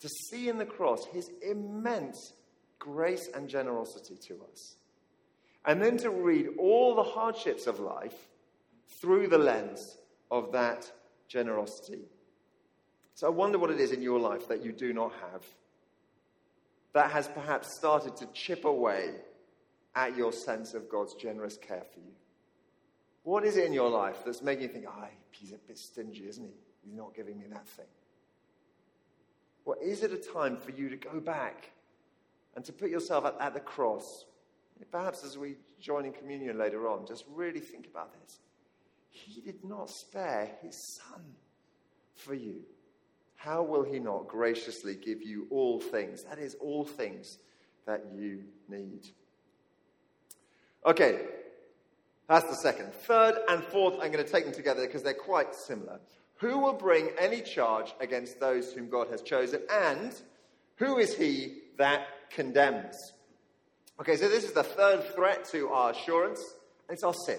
To 0.00 0.08
see 0.08 0.48
in 0.48 0.58
the 0.58 0.66
cross 0.66 1.04
his 1.06 1.30
immense 1.48 2.32
grace 2.78 3.28
and 3.34 3.48
generosity 3.48 4.16
to 4.28 4.40
us. 4.50 4.76
And 5.64 5.82
then 5.82 5.96
to 5.98 6.10
read 6.10 6.48
all 6.58 6.94
the 6.94 7.02
hardships 7.02 7.66
of 7.66 7.80
life 7.80 8.28
through 9.00 9.28
the 9.28 9.38
lens 9.38 9.96
of 10.30 10.52
that 10.52 10.90
generosity. 11.28 12.02
So 13.14 13.26
I 13.26 13.30
wonder 13.30 13.58
what 13.58 13.70
it 13.70 13.80
is 13.80 13.92
in 13.92 14.02
your 14.02 14.20
life 14.20 14.48
that 14.48 14.64
you 14.64 14.72
do 14.72 14.92
not 14.92 15.12
have 15.32 15.42
that 16.92 17.10
has 17.10 17.28
perhaps 17.28 17.76
started 17.76 18.16
to 18.16 18.26
chip 18.32 18.64
away 18.64 19.10
at 19.96 20.16
your 20.16 20.32
sense 20.32 20.74
of 20.74 20.88
God's 20.88 21.14
generous 21.14 21.56
care 21.56 21.82
for 21.92 21.98
you. 21.98 22.12
What 23.24 23.44
is 23.44 23.56
it 23.56 23.64
in 23.64 23.72
your 23.72 23.90
life 23.90 24.18
that's 24.24 24.42
making 24.42 24.62
you 24.62 24.68
think, 24.68 24.84
ah, 24.86 25.04
oh, 25.04 25.08
he's 25.32 25.52
a 25.52 25.56
bit 25.66 25.78
stingy, 25.78 26.28
isn't 26.28 26.44
he? 26.44 26.52
He's 26.84 26.94
not 26.94 27.14
giving 27.14 27.38
me 27.38 27.46
that 27.50 27.66
thing. 27.66 27.86
Well, 29.64 29.76
is 29.82 30.04
it 30.04 30.12
a 30.12 30.16
time 30.16 30.58
for 30.58 30.70
you 30.70 30.88
to 30.90 30.96
go 30.96 31.18
back 31.18 31.72
and 32.54 32.64
to 32.66 32.72
put 32.72 32.90
yourself 32.90 33.24
at, 33.24 33.36
at 33.40 33.54
the 33.54 33.60
cross? 33.60 34.26
Perhaps 34.92 35.24
as 35.24 35.36
we 35.36 35.56
join 35.80 36.04
in 36.04 36.12
communion 36.12 36.58
later 36.58 36.86
on, 36.88 37.06
just 37.06 37.24
really 37.34 37.58
think 37.58 37.86
about 37.86 38.12
this. 38.22 38.38
He 39.08 39.40
did 39.40 39.64
not 39.64 39.88
spare 39.90 40.50
his 40.62 40.76
son 40.98 41.22
for 42.14 42.34
you. 42.34 42.60
How 43.34 43.62
will 43.62 43.82
he 43.82 43.98
not 43.98 44.28
graciously 44.28 44.94
give 44.94 45.22
you 45.22 45.46
all 45.50 45.80
things? 45.80 46.22
That 46.24 46.38
is, 46.38 46.54
all 46.60 46.84
things 46.84 47.38
that 47.86 48.04
you 48.14 48.44
need. 48.68 49.08
Okay, 50.86 51.20
that's 52.28 52.46
the 52.46 52.56
second. 52.56 52.92
Third 52.92 53.38
and 53.48 53.62
fourth, 53.64 53.94
I'm 53.94 54.12
going 54.12 54.24
to 54.24 54.30
take 54.30 54.44
them 54.44 54.54
together 54.54 54.86
because 54.86 55.02
they're 55.02 55.14
quite 55.14 55.54
similar. 55.54 56.00
Who 56.36 56.58
will 56.58 56.74
bring 56.74 57.10
any 57.18 57.40
charge 57.40 57.94
against 58.00 58.38
those 58.38 58.72
whom 58.72 58.88
God 58.88 59.08
has 59.08 59.22
chosen? 59.22 59.62
And 59.70 60.14
who 60.76 60.98
is 60.98 61.16
he 61.16 61.58
that 61.78 62.06
condemns? 62.30 62.96
Okay, 64.00 64.16
so 64.16 64.28
this 64.28 64.44
is 64.44 64.52
the 64.52 64.62
third 64.62 65.04
threat 65.14 65.44
to 65.52 65.68
our 65.68 65.90
assurance, 65.90 66.40
and 66.88 66.94
it's 66.94 67.02
our 67.02 67.14
sin 67.14 67.38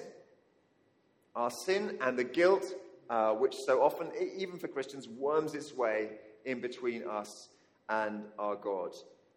our 1.38 1.51
sin 1.51 1.97
and 2.01 2.17
the 2.17 2.23
guilt, 2.23 2.65
uh, 3.12 3.31
which 3.33 3.55
so 3.55 3.81
often, 3.81 4.12
even 4.36 4.57
for 4.57 4.67
Christians, 4.67 5.07
worms 5.07 5.53
its 5.53 5.73
way 5.73 6.10
in 6.45 6.60
between 6.60 7.07
us 7.07 7.49
and 7.89 8.23
our 8.39 8.55
God. 8.55 8.91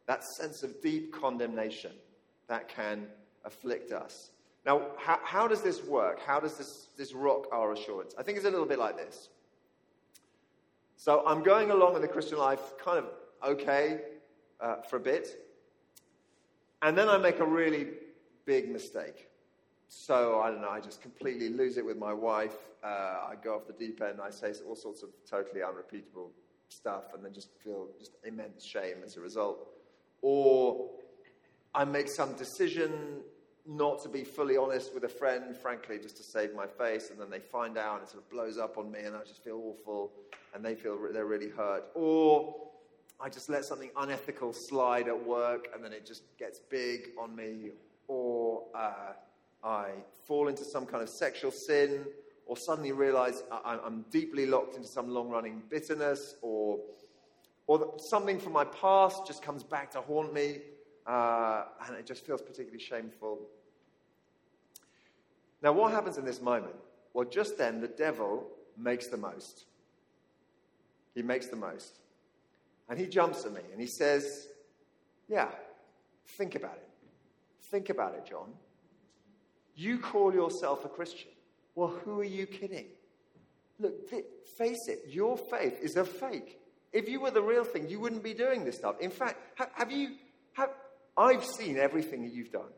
That 0.06 0.24
sense 0.24 0.62
of 0.62 0.80
deep 0.80 1.12
condemnation 1.12 1.92
that 2.48 2.68
can 2.68 3.06
afflict 3.44 3.92
us. 3.92 4.31
Now, 4.66 4.88
how, 4.98 5.18
how 5.22 5.48
does 5.48 5.62
this 5.62 5.83
work? 5.85 6.20
How 6.20 6.38
does 6.38 6.57
this, 6.57 6.88
this 6.96 7.12
rock 7.12 7.46
our 7.53 7.72
assurance? 7.72 8.14
I 8.18 8.22
think 8.22 8.37
it's 8.37 8.46
a 8.46 8.50
little 8.50 8.66
bit 8.66 8.79
like 8.79 8.96
this. 8.96 9.31
So 10.96 11.22
I'm 11.26 11.42
going 11.42 11.70
along 11.70 11.96
in 11.96 12.03
the 12.03 12.09
Christian 12.09 12.38
life 12.38 12.61
kind 12.79 12.98
of 12.98 13.07
okay 13.42 14.03
uh, 14.61 14.83
for 14.83 14.96
a 14.96 15.00
bit, 15.00 15.46
and 16.83 16.96
then 16.96 17.09
I 17.09 17.16
make 17.16 17.40
a 17.40 17.44
really 17.44 17.88
big 18.44 18.70
mistake. 18.70 19.29
So 19.88 20.40
I 20.40 20.50
don't 20.50 20.61
know, 20.61 20.68
I 20.68 20.81
just 20.81 21.00
completely 21.00 21.48
lose 21.48 21.79
it 21.79 21.87
with 21.87 21.96
my 21.96 22.12
wife. 22.12 22.57
Uh, 22.85 22.87
I 23.31 23.35
go 23.42 23.55
off 23.57 23.66
the 23.66 23.72
deep 23.72 24.03
end, 24.03 24.20
I 24.22 24.31
say 24.31 24.53
all 24.68 24.76
sorts 24.76 25.03
of 25.03 25.09
totally 25.29 25.62
unrepeatable 25.62 26.31
stuff, 26.68 27.14
and 27.14 27.24
then 27.24 27.33
just 27.33 27.48
feel 27.64 27.88
just 27.98 28.12
immense 28.24 28.62
shame 28.62 28.98
as 29.03 29.16
a 29.16 29.20
result. 29.20 29.68
Or 30.20 30.90
I 31.74 31.85
make 31.85 32.09
some 32.09 32.35
decision 32.35 33.20
not 33.66 34.02
to 34.02 34.09
be 34.09 34.24
fully 34.24 34.56
honest 34.56 34.92
with 34.92 35.04
a 35.04 35.09
friend, 35.09 35.56
frankly, 35.56 35.98
just 35.98 36.16
to 36.16 36.22
save 36.22 36.54
my 36.54 36.66
face, 36.66 37.11
and 37.11 37.20
then 37.20 37.30
they 37.30 37.38
find 37.38 37.78
out 37.78 37.96
and 37.96 38.02
it 38.02 38.09
sort 38.11 38.24
of 38.24 38.30
blows 38.30 38.59
up 38.59 38.78
on 38.78 38.90
me, 38.90 39.00
and 39.00 39.14
I 39.14 39.20
just 39.22 39.44
feel 39.44 39.61
awful, 39.64 40.11
and 40.54 40.64
they 40.64 40.74
feel 40.74 40.98
they're 41.12 41.26
really 41.26 41.50
hurt. 41.50 41.85
Or 41.94 42.56
I 43.20 43.28
just 43.28 43.48
let 43.48 43.64
something 43.64 43.90
unethical 43.96 44.52
slide 44.52 45.06
at 45.06 45.26
work, 45.26 45.68
and 45.74 45.85
then 45.85 45.92
it 45.92 46.04
just 46.06 46.22
gets 46.38 46.59
big 46.59 47.11
on 47.20 47.37
me. 47.37 47.70
Or 48.09 48.64
uh, 48.74 49.12
I 49.62 49.90
fall 50.26 50.48
into 50.48 50.64
some 50.64 50.87
kind 50.87 51.02
of 51.02 51.09
sexual 51.09 51.52
sin, 51.52 52.06
or 52.46 52.56
suddenly 52.56 52.90
realize 52.90 53.44
I'm 53.64 54.04
deeply 54.11 54.46
locked 54.46 54.74
into 54.74 54.88
some 54.88 55.09
long 55.09 55.28
running 55.28 55.62
bitterness, 55.68 56.35
or, 56.42 56.80
or 57.68 57.94
something 57.98 58.40
from 58.40 58.54
my 58.54 58.64
past 58.64 59.26
just 59.26 59.42
comes 59.42 59.62
back 59.62 59.92
to 59.92 60.00
haunt 60.00 60.35
me, 60.35 60.59
uh, 61.06 61.64
and 61.86 61.96
it 61.96 62.06
just 62.06 62.26
feels 62.26 62.42
particularly 62.42 62.78
shameful. 62.78 63.40
Now, 65.62 65.72
what 65.72 65.92
happens 65.92 66.18
in 66.18 66.24
this 66.24 66.40
moment? 66.40 66.74
Well, 67.12 67.28
just 67.28 67.58
then, 67.58 67.80
the 67.80 67.88
devil 67.88 68.46
makes 68.76 69.08
the 69.08 69.16
most. 69.16 69.64
He 71.14 71.22
makes 71.22 71.46
the 71.46 71.56
most. 71.56 71.98
And 72.88 72.98
he 72.98 73.06
jumps 73.06 73.44
at 73.44 73.52
me 73.52 73.60
and 73.72 73.80
he 73.80 73.86
says, 73.86 74.48
Yeah, 75.28 75.48
think 76.26 76.54
about 76.54 76.76
it. 76.76 76.88
Think 77.70 77.90
about 77.90 78.14
it, 78.14 78.26
John. 78.26 78.52
You 79.76 79.98
call 79.98 80.32
yourself 80.34 80.84
a 80.84 80.88
Christian. 80.88 81.30
Well, 81.74 81.88
who 81.88 82.20
are 82.20 82.24
you 82.24 82.46
kidding? 82.46 82.86
Look, 83.78 84.10
th- 84.10 84.24
face 84.58 84.88
it, 84.88 85.04
your 85.08 85.36
faith 85.36 85.78
is 85.80 85.96
a 85.96 86.04
fake. 86.04 86.58
If 86.92 87.08
you 87.08 87.20
were 87.20 87.30
the 87.30 87.42
real 87.42 87.64
thing, 87.64 87.88
you 87.88 88.00
wouldn't 88.00 88.22
be 88.22 88.34
doing 88.34 88.64
this 88.64 88.76
stuff. 88.76 88.96
In 89.00 89.10
fact, 89.10 89.38
have, 89.54 89.70
have 89.74 89.92
you, 89.92 90.16
I've 91.20 91.44
seen 91.44 91.76
everything 91.76 92.22
that 92.22 92.33
you've 92.33 92.50
done. 92.50 92.72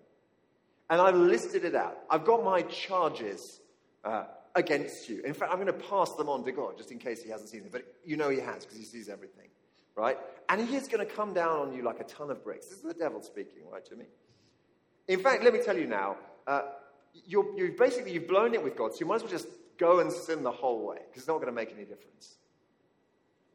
And 0.91 1.01
I've 1.01 1.15
listed 1.15 1.65
it 1.65 1.77
out. 1.77 1.97
I've 2.11 2.25
got 2.25 2.45
my 2.45 2.63
charges 2.63 3.61
uh, 4.05 4.25
against 4.57 5.09
you. 5.09 5.23
In 5.23 5.33
fact, 5.33 5.53
I'm 5.53 5.59
going 5.59 5.69
to 5.69 5.87
pass 5.89 6.13
them 6.15 6.29
on 6.29 6.45
to 6.45 6.53
God 6.53 6.77
just 6.77 6.91
in 6.91 6.99
case 6.99 7.23
He 7.23 7.31
hasn't 7.31 7.51
seen 7.51 7.63
them. 7.63 7.71
But 7.71 7.85
you 8.05 8.17
know 8.17 8.29
He 8.29 8.41
has 8.41 8.65
because 8.65 8.77
He 8.79 8.85
sees 8.85 9.09
everything, 9.09 9.49
right? 9.95 10.19
And 10.49 10.61
He 10.61 10.75
is 10.75 10.89
going 10.89 11.07
to 11.07 11.11
come 11.11 11.33
down 11.33 11.61
on 11.61 11.73
you 11.73 11.83
like 11.83 12.01
a 12.01 12.05
ton 12.05 12.31
of 12.31 12.43
bricks. 12.43 12.67
This 12.67 12.79
is 12.79 12.85
the 12.85 12.95
devil 12.95 13.23
speaking, 13.23 13.63
right, 13.71 13.85
to 13.87 13.97
me. 13.97 14.07
In 15.09 15.21
fact, 15.21 15.45
let 15.45 15.53
me 15.53 15.61
tell 15.65 15.79
you 15.79 15.87
now, 15.87 16.17
uh, 16.47 16.63
you're, 17.27 17.47
you've 17.57 17.77
basically 17.79 18.13
you've 18.13 18.29
blown 18.29 18.55
it 18.55 18.63
with 18.63 18.77
God, 18.77 18.93
so 18.93 19.01
you 19.01 19.07
might 19.07 19.17
as 19.17 19.23
well 19.23 19.31
just 19.31 19.49
go 19.79 20.01
and 20.01 20.13
sin 20.13 20.43
the 20.43 20.51
whole 20.51 20.87
way 20.87 20.97
because 20.97 21.23
it's 21.23 21.29
not 21.29 21.37
going 21.37 21.47
to 21.47 21.53
make 21.53 21.71
any 21.71 21.85
difference. 21.85 22.37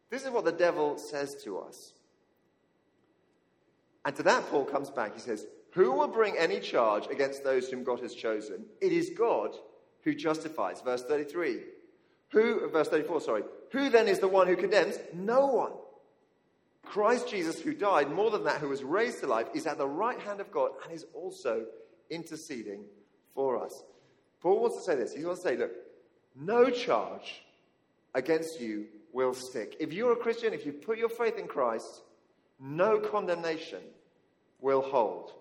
This 0.10 0.23
is 0.23 0.30
what 0.30 0.45
the 0.45 0.52
devil 0.52 0.97
says 0.97 1.36
to 1.43 1.60
us. 1.60 1.93
And 4.08 4.15
to 4.15 4.24
that, 4.24 4.50
Paul 4.50 4.63
comes 4.63 4.89
back. 4.89 5.13
He 5.13 5.20
says, 5.20 5.46
Who 5.72 5.91
will 5.91 6.08
bring 6.08 6.38
any 6.38 6.62
charge 6.62 7.08
against 7.12 7.43
those 7.43 7.67
whom 7.67 7.84
God 7.84 8.00
has 8.00 8.15
chosen? 8.15 8.63
It 8.80 8.93
is 8.93 9.10
God 9.10 9.54
who 10.04 10.15
justifies. 10.15 10.80
Verse 10.80 11.04
33. 11.04 11.60
Who, 12.30 12.70
verse 12.70 12.88
34, 12.88 13.20
sorry. 13.20 13.43
Who 13.74 13.89
then 13.89 14.08
is 14.08 14.20
the 14.20 14.30
one 14.30 14.48
who 14.48 14.56
condemns? 14.56 14.98
No 15.13 15.48
one. 15.48 15.74
Christ 16.86 17.28
Jesus, 17.28 17.60
who 17.60 17.74
died, 17.74 18.10
more 18.10 18.32
than 18.32 18.46
that, 18.46 18.62
who 18.62 18.70
was 18.70 18.82
raised 18.82 19.20
to 19.20 19.28
life, 19.28 19.48
is 19.54 19.67
at 19.67 19.78
the 19.78 19.86
right 19.86 20.20
hand 20.22 20.39
of 20.39 20.52
God 20.52 20.72
and 20.86 20.93
is 20.93 21.06
also 21.13 21.65
interceding 22.10 22.86
for 23.36 23.62
us. 23.62 23.84
Paul 24.39 24.62
wants 24.62 24.78
to 24.78 24.84
say 24.84 24.96
this. 24.96 25.13
He 25.13 25.26
wants 25.26 25.41
to 25.41 25.50
say, 25.50 25.58
look, 25.58 25.72
no 26.34 26.70
charge 26.70 27.43
against 28.15 28.62
you 28.62 28.86
will 29.12 29.34
stick. 29.34 29.76
If 29.82 29.91
you're 29.91 30.13
a 30.13 30.17
Christian, 30.17 30.54
if 30.54 30.65
you 30.65 30.72
put 30.72 30.98
your 30.98 31.10
faith 31.10 31.38
in 31.38 31.48
Christ, 31.48 32.04
no 32.58 33.00
condemnation 33.00 33.82
will 34.62 34.82
hold. 34.82 35.34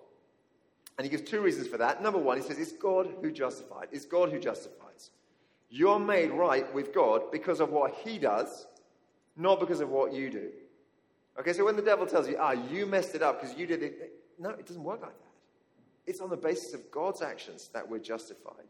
And 0.98 1.04
he 1.04 1.10
gives 1.10 1.28
two 1.28 1.40
reasons 1.40 1.68
for 1.68 1.76
that. 1.78 2.02
Number 2.02 2.18
one, 2.18 2.38
he 2.38 2.42
says 2.42 2.58
it's 2.58 2.72
God 2.72 3.08
who 3.20 3.30
justifies. 3.30 3.88
It's 3.92 4.06
God 4.06 4.30
who 4.30 4.38
justifies. 4.38 5.10
You're 5.68 5.98
made 5.98 6.30
right 6.30 6.72
with 6.72 6.94
God 6.94 7.30
because 7.32 7.60
of 7.60 7.70
what 7.70 7.94
he 8.04 8.18
does, 8.18 8.66
not 9.36 9.60
because 9.60 9.80
of 9.80 9.90
what 9.90 10.12
you 10.12 10.30
do. 10.30 10.50
Okay, 11.38 11.52
so 11.52 11.64
when 11.64 11.76
the 11.76 11.82
devil 11.82 12.06
tells 12.06 12.28
you, 12.28 12.36
ah, 12.40 12.52
you 12.52 12.86
messed 12.86 13.14
it 13.14 13.22
up 13.22 13.40
because 13.40 13.56
you 13.58 13.66
did 13.66 13.82
it, 13.82 14.12
no, 14.38 14.50
it 14.50 14.66
doesn't 14.66 14.82
work 14.82 15.02
like 15.02 15.10
that. 15.10 15.26
It's 16.06 16.20
on 16.20 16.30
the 16.30 16.36
basis 16.36 16.72
of 16.72 16.90
God's 16.90 17.20
actions 17.20 17.68
that 17.74 17.86
we're 17.86 17.98
justified. 17.98 18.64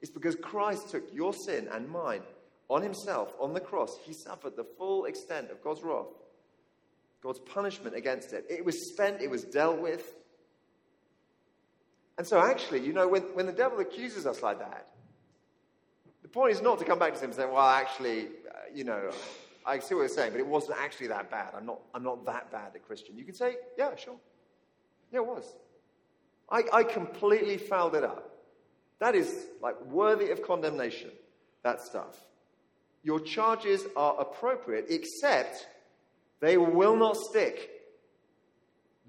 It's 0.00 0.10
because 0.10 0.36
Christ 0.36 0.90
took 0.90 1.04
your 1.12 1.32
sin 1.32 1.68
and 1.72 1.88
mine 1.88 2.22
on 2.68 2.82
himself 2.82 3.32
on 3.40 3.54
the 3.54 3.60
cross. 3.60 3.98
He 4.04 4.12
suffered 4.12 4.56
the 4.56 4.66
full 4.78 5.06
extent 5.06 5.50
of 5.50 5.62
God's 5.62 5.82
wrath, 5.82 6.06
God's 7.22 7.38
punishment 7.38 7.94
against 7.94 8.32
it. 8.32 8.44
It 8.50 8.64
was 8.64 8.88
spent, 8.88 9.20
it 9.20 9.30
was 9.30 9.44
dealt 9.44 9.78
with. 9.80 10.14
And 12.18 12.26
so, 12.26 12.40
actually, 12.40 12.80
you 12.80 12.92
know, 12.92 13.08
when, 13.08 13.22
when 13.34 13.46
the 13.46 13.52
devil 13.52 13.78
accuses 13.78 14.26
us 14.26 14.42
like 14.42 14.58
that, 14.58 14.88
the 16.22 16.28
point 16.28 16.52
is 16.52 16.60
not 16.60 16.78
to 16.80 16.84
come 16.84 16.98
back 16.98 17.14
to 17.14 17.18
him 17.18 17.26
and 17.26 17.34
say, 17.34 17.46
well, 17.46 17.58
actually, 17.58 18.26
uh, 18.26 18.74
you 18.74 18.84
know, 18.84 19.10
I 19.64 19.78
see 19.78 19.94
what 19.94 20.02
you're 20.02 20.08
saying, 20.08 20.32
but 20.32 20.40
it 20.40 20.46
wasn't 20.46 20.78
actually 20.78 21.08
that 21.08 21.30
bad. 21.30 21.52
I'm 21.56 21.66
not, 21.66 21.80
I'm 21.94 22.02
not 22.02 22.24
that 22.26 22.50
bad 22.50 22.72
a 22.74 22.78
Christian. 22.78 23.16
You 23.16 23.24
can 23.24 23.34
say, 23.34 23.56
yeah, 23.78 23.94
sure. 23.96 24.16
Yeah, 25.12 25.20
it 25.20 25.26
was. 25.26 25.44
I, 26.50 26.64
I 26.72 26.82
completely 26.84 27.56
fouled 27.56 27.94
it 27.94 28.04
up. 28.04 28.30
That 28.98 29.14
is 29.14 29.46
like 29.60 29.80
worthy 29.86 30.30
of 30.30 30.42
condemnation, 30.42 31.10
that 31.62 31.80
stuff. 31.80 32.16
Your 33.02 33.20
charges 33.20 33.84
are 33.96 34.20
appropriate, 34.20 34.86
except 34.90 35.66
they 36.42 36.58
will 36.58 36.96
not 36.96 37.16
stick. 37.16 37.70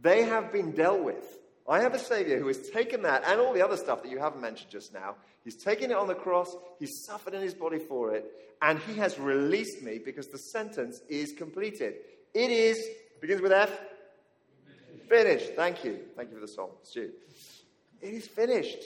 They 0.01 0.23
have 0.23 0.53
been 0.53 0.71
dealt 0.71 1.03
with. 1.03 1.39
I 1.67 1.81
have 1.81 1.95
a 1.95 1.99
Savior 1.99 2.39
who 2.39 2.47
has 2.47 2.69
taken 2.69 3.01
that 3.01 3.23
and 3.25 3.41
all 3.41 3.53
the 3.53 3.63
other 3.63 3.75
stuff 3.75 4.03
that 4.03 4.11
you 4.11 4.19
haven't 4.19 4.41
mentioned 4.41 4.69
just 4.69 4.93
now. 4.93 5.15
He's 5.43 5.55
taken 5.55 5.91
it 5.91 5.97
on 5.97 6.07
the 6.07 6.15
cross, 6.15 6.55
He's 6.79 7.03
suffered 7.05 7.33
in 7.33 7.41
His 7.41 7.55
body 7.55 7.79
for 7.79 8.13
it, 8.13 8.25
and 8.61 8.77
He 8.79 8.93
has 8.95 9.17
released 9.17 9.81
me 9.81 9.97
because 9.97 10.27
the 10.27 10.37
sentence 10.37 11.01
is 11.09 11.33
completed. 11.33 11.95
It 12.33 12.51
is, 12.51 12.77
begins 13.19 13.41
with 13.41 13.51
F, 13.51 13.71
finished. 15.09 15.53
Thank 15.55 15.83
you. 15.83 15.99
Thank 16.15 16.29
you 16.29 16.35
for 16.35 16.41
the 16.41 16.47
song, 16.47 16.69
Stu. 16.83 17.11
It 18.01 18.13
is 18.13 18.27
finished. 18.27 18.83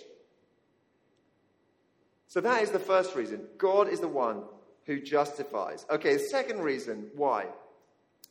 So 2.27 2.39
that 2.41 2.61
is 2.61 2.71
the 2.71 2.79
first 2.79 3.13
reason. 3.13 3.41
God 3.57 3.89
is 3.89 3.99
the 3.99 4.07
one 4.07 4.43
who 4.85 5.01
justifies. 5.01 5.85
Okay, 5.89 6.13
the 6.13 6.23
second 6.29 6.61
reason 6.61 7.09
why 7.13 7.47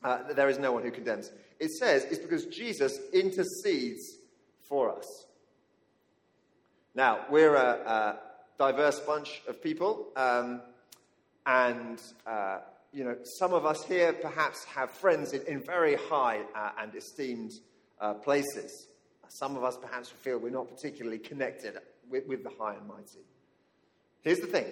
uh, 0.02 0.32
there 0.34 0.48
is 0.48 0.58
no 0.58 0.72
one 0.72 0.82
who 0.82 0.90
condemns. 0.90 1.32
It 1.58 1.70
says 1.70 2.04
it's 2.04 2.18
because 2.18 2.46
Jesus 2.46 2.98
intercedes 3.12 4.18
for 4.68 4.96
us. 4.96 5.26
Now, 6.94 7.26
we're 7.30 7.54
a, 7.54 7.70
a 7.86 8.18
diverse 8.58 9.00
bunch 9.00 9.42
of 9.48 9.62
people, 9.62 10.08
um, 10.16 10.62
and 11.44 12.00
uh, 12.26 12.58
you 12.92 13.04
know, 13.04 13.16
some 13.38 13.52
of 13.52 13.66
us 13.66 13.84
here 13.84 14.12
perhaps 14.14 14.64
have 14.64 14.90
friends 14.90 15.32
in, 15.32 15.42
in 15.46 15.60
very 15.60 15.96
high 15.96 16.40
uh, 16.54 16.70
and 16.80 16.94
esteemed 16.94 17.52
uh, 18.00 18.14
places. 18.14 18.88
Some 19.28 19.56
of 19.56 19.64
us 19.64 19.76
perhaps 19.76 20.08
feel 20.08 20.38
we're 20.38 20.50
not 20.50 20.68
particularly 20.68 21.18
connected 21.18 21.74
with, 22.08 22.26
with 22.26 22.42
the 22.42 22.50
high 22.58 22.74
and 22.74 22.86
mighty. 22.86 23.24
Here's 24.22 24.38
the 24.38 24.46
thing 24.46 24.66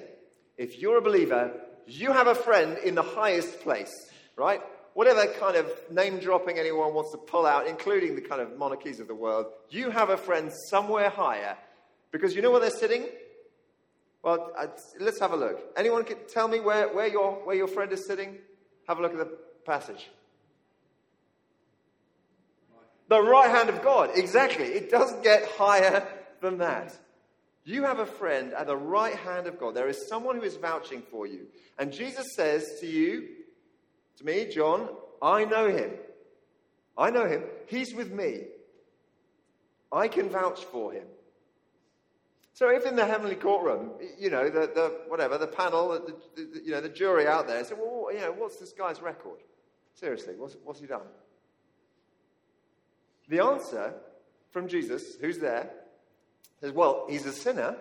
if 0.56 0.78
you're 0.80 0.98
a 0.98 1.02
believer, 1.02 1.52
you 1.87 2.12
have 2.12 2.26
a 2.26 2.34
friend 2.34 2.78
in 2.78 2.94
the 2.94 3.02
highest 3.02 3.60
place, 3.60 3.92
right? 4.37 4.62
Whatever 4.94 5.26
kind 5.38 5.57
of 5.57 5.70
name 5.90 6.18
dropping 6.18 6.59
anyone 6.59 6.94
wants 6.94 7.12
to 7.12 7.18
pull 7.18 7.46
out, 7.46 7.66
including 7.66 8.14
the 8.14 8.22
kind 8.22 8.40
of 8.40 8.57
monarchies 8.57 9.00
of 9.00 9.09
the 9.09 9.14
world, 9.14 9.46
you 9.68 9.90
have 9.90 10.11
a 10.11 10.16
friend 10.16 10.50
somewhere 10.70 11.11
higher 11.11 11.57
because 12.11 12.35
you 12.35 12.42
know 12.42 12.50
where 12.50 12.61
they're 12.61 12.70
sitting? 12.70 13.07
Well, 14.22 14.52
let's 14.98 15.20
have 15.20 15.33
a 15.33 15.37
look. 15.37 15.61
Anyone 15.76 16.04
can 16.04 16.16
tell 16.33 16.48
me 16.48 16.61
where, 16.61 16.88
where, 16.94 17.09
your, 17.09 17.33
where 17.44 17.57
your 17.57 17.68
friend 17.68 17.92
is 17.92 18.07
sitting? 18.07 18.38
Have 18.88 18.98
a 18.98 19.02
look 19.02 19.12
at 19.12 19.18
the 19.18 19.37
passage. 19.66 20.09
The 23.09 23.20
right 23.20 23.50
hand 23.50 23.68
of 23.68 23.83
God. 23.83 24.11
Exactly. 24.14 24.64
It 24.64 24.90
doesn't 24.90 25.22
get 25.22 25.46
higher 25.59 26.07
than 26.40 26.59
that. 26.59 26.96
You 27.64 27.85
have 27.85 27.98
a 27.98 28.07
friend 28.07 28.52
at 28.54 28.66
the 28.66 28.76
right 28.76 29.14
hand 29.14 29.46
of 29.46 29.59
God. 29.59 29.74
There 29.74 29.88
is 29.88 30.09
someone 30.09 30.37
who 30.37 30.42
is 30.42 30.57
vouching 30.57 31.02
for 31.11 31.26
you. 31.26 31.46
And 31.78 31.92
Jesus 31.92 32.26
says 32.35 32.64
to 32.80 32.87
you, 32.87 33.28
to 34.18 34.24
me, 34.24 34.46
John, 34.46 34.88
I 35.20 35.44
know 35.44 35.68
him. 35.68 35.90
I 36.96 37.11
know 37.11 37.27
him. 37.27 37.42
He's 37.66 37.94
with 37.94 38.12
me. 38.12 38.42
I 39.92 40.09
can 40.09 40.29
vouch 40.29 40.64
for 40.64 40.92
him. 40.92 41.07
So 42.53 42.68
if 42.68 42.87
in 42.87 42.94
the 42.94 43.05
heavenly 43.05 43.35
courtroom, 43.35 43.90
you 44.16 44.31
know, 44.31 44.44
the, 44.48 44.70
the 44.72 45.00
whatever, 45.09 45.38
the 45.38 45.48
panel, 45.48 45.88
the, 45.88 46.14
the, 46.37 46.62
you 46.64 46.70
know, 46.70 46.81
the 46.81 46.88
jury 46.88 47.27
out 47.27 47.48
there 47.48 47.64
say, 47.64 47.74
well, 47.74 48.12
you 48.12 48.20
know, 48.20 48.33
what's 48.33 48.59
this 48.59 48.72
guy's 48.72 49.03
record? 49.03 49.40
Seriously, 49.94 50.35
what's, 50.37 50.57
what's 50.62 50.81
he 50.81 50.87
done? 50.87 51.03
The 53.29 53.42
answer 53.42 53.94
from 54.50 54.68
Jesus, 54.68 55.16
who's 55.20 55.38
there, 55.38 55.70
says, 56.61 56.70
well, 56.70 57.07
he's 57.09 57.27
a 57.27 57.33
sinner, 57.33 57.77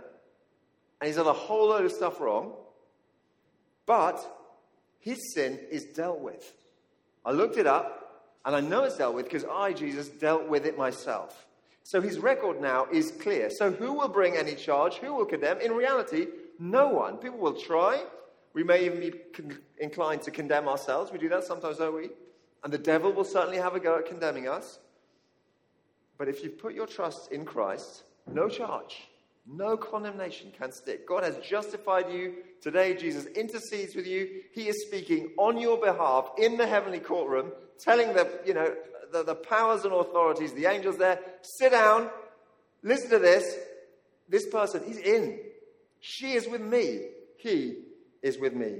and 1.00 1.08
he's 1.08 1.18
done 1.18 1.28
a 1.28 1.34
whole 1.34 1.68
load 1.68 1.86
of 1.86 1.92
stuff 1.92 2.20
wrong, 2.20 2.54
but 3.86 4.26
his 5.04 5.34
sin 5.34 5.60
is 5.70 5.84
dealt 5.84 6.22
with. 6.22 6.54
I 7.26 7.32
looked 7.32 7.58
it 7.58 7.68
up, 7.68 8.40
and 8.46 8.56
I 8.56 8.62
know 8.62 8.86
it's 8.86 8.98
dealt 8.98 9.16
with 9.16 9.26
because 9.26 9.44
I, 9.44 9.74
Jesus, 9.74 10.08
dealt 10.08 10.48
with 10.48 10.66
it 10.66 10.78
myself. 10.78 11.46
So 11.84 12.00
his 12.02 12.20
record 12.20 12.62
now 12.62 12.88
is 12.92 13.12
clear. 13.12 13.50
So 13.50 13.70
who 13.70 13.92
will 13.92 14.08
bring 14.08 14.38
any 14.38 14.56
charge? 14.56 14.96
Who 14.96 15.14
will 15.14 15.26
condemn? 15.26 15.60
In 15.60 15.74
reality, 15.74 16.28
no 16.58 16.88
one. 16.88 17.18
People 17.18 17.40
will 17.40 17.60
try. 17.60 18.02
We 18.54 18.64
may 18.64 18.86
even 18.86 19.02
be 19.02 19.12
con- 19.34 19.60
inclined 19.78 20.22
to 20.22 20.32
condemn 20.32 20.70
ourselves. 20.70 21.12
We 21.12 21.18
do 21.18 21.28
that 21.30 21.44
sometimes, 21.44 21.78
don't 21.80 21.94
we? 21.96 22.10
And 22.64 22.72
the 22.72 22.78
devil 22.78 23.12
will 23.12 23.26
certainly 23.26 23.58
have 23.58 23.76
a 23.76 23.80
go 23.82 23.98
at 23.98 24.06
condemning 24.06 24.48
us. 24.48 24.80
But 26.18 26.30
if 26.30 26.44
you've 26.44 26.58
put 26.58 26.74
your 26.74 26.88
trust 26.88 27.34
in 27.34 27.44
Christ, 27.44 28.04
no 28.32 28.48
charge. 28.48 29.10
No 29.46 29.76
condemnation 29.76 30.52
can 30.58 30.72
stick. 30.72 31.08
God 31.08 31.24
has 31.24 31.38
justified 31.38 32.12
you. 32.12 32.36
Today, 32.62 32.96
Jesus 32.96 33.26
intercedes 33.26 33.94
with 33.94 34.08
you. 34.08 34.42
He 34.54 34.68
is 34.68 34.86
speaking 34.88 35.32
on 35.38 35.58
your 35.58 35.78
behalf 35.78 36.32
in 36.38 36.58
the 36.58 36.66
heavenly 36.66 37.00
courtroom, 37.00 37.52
telling 37.78 38.14
the, 38.14 38.30
you 38.46 38.54
know, 38.54 38.74
the, 39.12 39.24
the 39.24 39.36
powers 39.36 39.84
and 39.84 39.94
authorities, 39.94 40.54
the 40.54 40.66
angels 40.66 40.98
there, 40.98 41.20
sit 41.42 41.72
down, 41.72 42.10
listen 42.82 43.10
to 43.10 43.20
this. 43.20 43.44
This 44.30 44.48
person, 44.48 44.82
he's 44.86 44.98
in. 44.98 45.40
She 46.00 46.34
is 46.34 46.48
with 46.48 46.62
me. 46.62 47.08
He 47.38 47.80
is 48.22 48.40
with 48.40 48.54
me. 48.54 48.80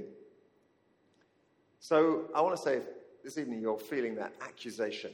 So 1.78 2.24
I 2.34 2.40
want 2.40 2.56
to 2.56 2.62
say 2.62 2.80
this 3.22 3.36
evening 3.36 3.60
you're 3.60 3.78
feeling 3.78 4.14
that 4.14 4.32
accusation. 4.40 5.10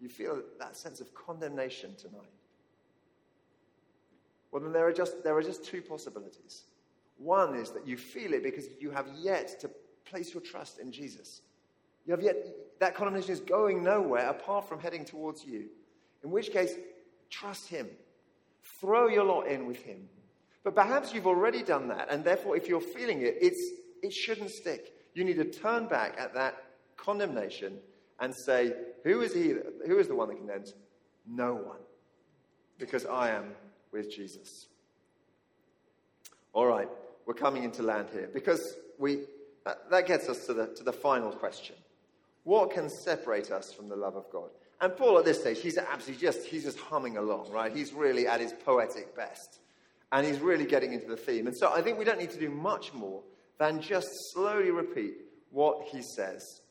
You 0.00 0.08
feel 0.08 0.40
that 0.58 0.78
sense 0.78 1.00
of 1.02 1.14
condemnation 1.14 1.94
tonight. 1.96 2.39
Well, 4.50 4.62
then 4.62 4.72
there 4.72 4.86
are 4.86 4.92
just, 4.92 5.22
there 5.22 5.36
are 5.36 5.42
just 5.42 5.64
two 5.64 5.82
possibilities. 5.82 6.64
One 7.18 7.54
is 7.54 7.70
that 7.70 7.86
you 7.86 7.96
feel 7.96 8.32
it 8.32 8.42
because 8.42 8.66
you 8.80 8.90
have 8.90 9.06
yet 9.18 9.60
to 9.60 9.70
place 10.04 10.32
your 10.32 10.42
trust 10.42 10.78
in 10.78 10.90
Jesus. 10.90 11.42
You 12.06 12.12
have 12.12 12.22
yet, 12.22 12.36
that 12.80 12.94
condemnation 12.94 13.32
is 13.32 13.40
going 13.40 13.84
nowhere 13.84 14.28
apart 14.28 14.68
from 14.68 14.80
heading 14.80 15.04
towards 15.04 15.44
you. 15.44 15.66
In 16.24 16.30
which 16.30 16.50
case, 16.50 16.74
trust 17.28 17.68
Him. 17.68 17.88
Throw 18.80 19.08
your 19.08 19.24
lot 19.24 19.46
in 19.46 19.66
with 19.66 19.82
Him. 19.82 20.08
But 20.64 20.74
perhaps 20.74 21.14
you've 21.14 21.26
already 21.26 21.62
done 21.62 21.88
that, 21.88 22.08
and 22.10 22.24
therefore, 22.24 22.56
if 22.56 22.68
you're 22.68 22.80
feeling 22.80 23.22
it, 23.22 23.36
it's, 23.40 23.62
it 24.02 24.12
shouldn't 24.12 24.50
stick. 24.50 24.92
You 25.14 25.24
need 25.24 25.36
to 25.36 25.44
turn 25.44 25.86
back 25.86 26.16
at 26.18 26.34
that 26.34 26.64
condemnation 26.96 27.78
and 28.18 28.34
say, 28.34 28.74
Who 29.04 29.22
is 29.22 29.34
He? 29.34 29.54
Who 29.86 29.98
is 29.98 30.08
the 30.08 30.14
one 30.14 30.28
that 30.28 30.36
condemns? 30.36 30.74
No 31.26 31.54
one. 31.54 31.78
Because 32.78 33.06
I 33.06 33.30
am 33.30 33.54
with 33.92 34.14
Jesus. 34.14 34.66
All 36.52 36.66
right, 36.66 36.88
we're 37.26 37.34
coming 37.34 37.64
into 37.64 37.82
land 37.82 38.08
here 38.12 38.28
because 38.32 38.74
we, 38.98 39.20
that, 39.64 39.90
that 39.90 40.06
gets 40.06 40.28
us 40.28 40.46
to 40.46 40.54
the, 40.54 40.66
to 40.68 40.82
the 40.82 40.92
final 40.92 41.30
question. 41.30 41.76
What 42.44 42.72
can 42.72 42.88
separate 42.88 43.50
us 43.50 43.72
from 43.72 43.88
the 43.88 43.96
love 43.96 44.16
of 44.16 44.30
God? 44.32 44.50
And 44.80 44.96
Paul 44.96 45.18
at 45.18 45.24
this 45.24 45.40
stage, 45.40 45.60
he's 45.60 45.76
absolutely 45.76 46.26
just, 46.26 46.46
he's 46.46 46.64
just 46.64 46.78
humming 46.78 47.18
along, 47.18 47.50
right? 47.50 47.74
He's 47.74 47.92
really 47.92 48.26
at 48.26 48.40
his 48.40 48.52
poetic 48.64 49.14
best. 49.14 49.60
And 50.10 50.26
he's 50.26 50.40
really 50.40 50.64
getting 50.64 50.92
into 50.92 51.06
the 51.06 51.16
theme. 51.16 51.46
And 51.46 51.56
so 51.56 51.72
I 51.72 51.82
think 51.82 51.98
we 51.98 52.04
don't 52.04 52.18
need 52.18 52.30
to 52.30 52.40
do 52.40 52.50
much 52.50 52.92
more 52.92 53.22
than 53.58 53.80
just 53.80 54.08
slowly 54.32 54.70
repeat 54.70 55.14
what 55.50 55.86
he 55.92 56.02
says. 56.02 56.62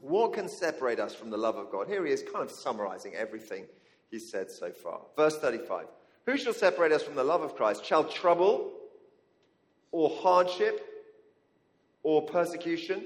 What 0.00 0.34
can 0.34 0.48
separate 0.48 1.00
us 1.00 1.14
from 1.14 1.30
the 1.30 1.36
love 1.36 1.56
of 1.56 1.70
God? 1.70 1.88
Here 1.88 2.04
he 2.04 2.12
is 2.12 2.22
kind 2.22 2.44
of 2.44 2.50
summarizing 2.50 3.14
everything 3.14 3.66
he's 4.10 4.30
said 4.30 4.50
so 4.50 4.70
far. 4.72 5.00
Verse 5.16 5.38
35 5.38 5.86
Who 6.26 6.36
shall 6.36 6.52
separate 6.52 6.92
us 6.92 7.02
from 7.02 7.14
the 7.14 7.24
love 7.24 7.42
of 7.42 7.56
Christ? 7.56 7.84
Shall 7.84 8.04
trouble 8.04 8.72
or 9.92 10.10
hardship 10.10 10.86
or 12.02 12.22
persecution? 12.22 13.04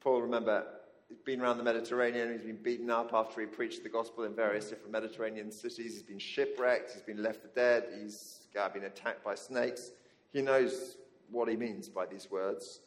Paul, 0.00 0.22
remember, 0.22 0.64
he's 1.08 1.20
been 1.20 1.40
around 1.40 1.58
the 1.58 1.64
Mediterranean. 1.64 2.32
He's 2.32 2.42
been 2.42 2.62
beaten 2.62 2.90
up 2.90 3.10
after 3.12 3.40
he 3.40 3.46
preached 3.46 3.82
the 3.82 3.88
gospel 3.88 4.24
in 4.24 4.34
various 4.34 4.68
different 4.68 4.92
Mediterranean 4.92 5.50
cities. 5.50 5.94
He's 5.94 6.02
been 6.02 6.18
shipwrecked. 6.18 6.92
He's 6.92 7.02
been 7.02 7.22
left 7.22 7.42
for 7.42 7.48
dead. 7.48 7.86
He's 8.00 8.48
uh, 8.58 8.68
been 8.68 8.84
attacked 8.84 9.24
by 9.24 9.34
snakes. 9.34 9.92
He 10.32 10.42
knows 10.42 10.96
what 11.30 11.48
he 11.48 11.56
means 11.56 11.88
by 11.88 12.06
these 12.06 12.30
words. 12.30 12.80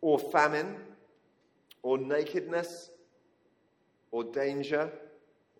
Or 0.00 0.18
famine, 0.18 0.76
or 1.82 1.98
nakedness, 1.98 2.90
or 4.10 4.24
danger, 4.24 4.90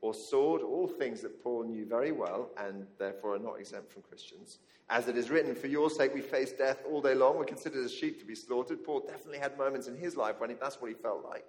or 0.00 0.14
sword, 0.14 0.62
all 0.62 0.86
things 0.86 1.20
that 1.22 1.42
Paul 1.42 1.64
knew 1.64 1.84
very 1.84 2.12
well 2.12 2.50
and 2.56 2.86
therefore 2.98 3.34
are 3.34 3.38
not 3.38 3.58
exempt 3.58 3.92
from 3.92 4.02
Christians. 4.02 4.58
As 4.90 5.08
it 5.08 5.16
is 5.16 5.30
written, 5.30 5.54
For 5.54 5.66
your 5.66 5.90
sake 5.90 6.14
we 6.14 6.20
face 6.20 6.52
death 6.52 6.78
all 6.90 7.02
day 7.02 7.14
long. 7.14 7.36
We're 7.36 7.44
considered 7.44 7.84
as 7.84 7.92
sheep 7.92 8.18
to 8.20 8.24
be 8.24 8.34
slaughtered. 8.34 8.84
Paul 8.84 9.00
definitely 9.00 9.38
had 9.38 9.58
moments 9.58 9.86
in 9.86 9.96
his 9.96 10.16
life 10.16 10.36
when 10.38 10.50
he, 10.50 10.56
that's 10.60 10.80
what 10.80 10.88
he 10.88 10.94
felt 10.94 11.24
like. 11.24 11.44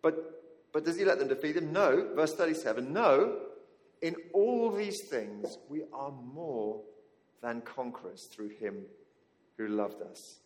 But, 0.00 0.42
but 0.72 0.84
does 0.84 0.96
he 0.96 1.04
let 1.04 1.18
them 1.18 1.28
defeat 1.28 1.56
him? 1.56 1.72
No. 1.72 2.08
Verse 2.14 2.34
37 2.34 2.92
No. 2.92 3.38
In 4.00 4.16
all 4.32 4.70
these 4.70 5.02
things 5.02 5.58
we 5.68 5.82
are 5.92 6.10
more 6.10 6.80
than 7.42 7.60
conquerors 7.60 8.24
through 8.24 8.50
him 8.50 8.82
who 9.58 9.68
loved 9.68 10.02
us. 10.02 10.41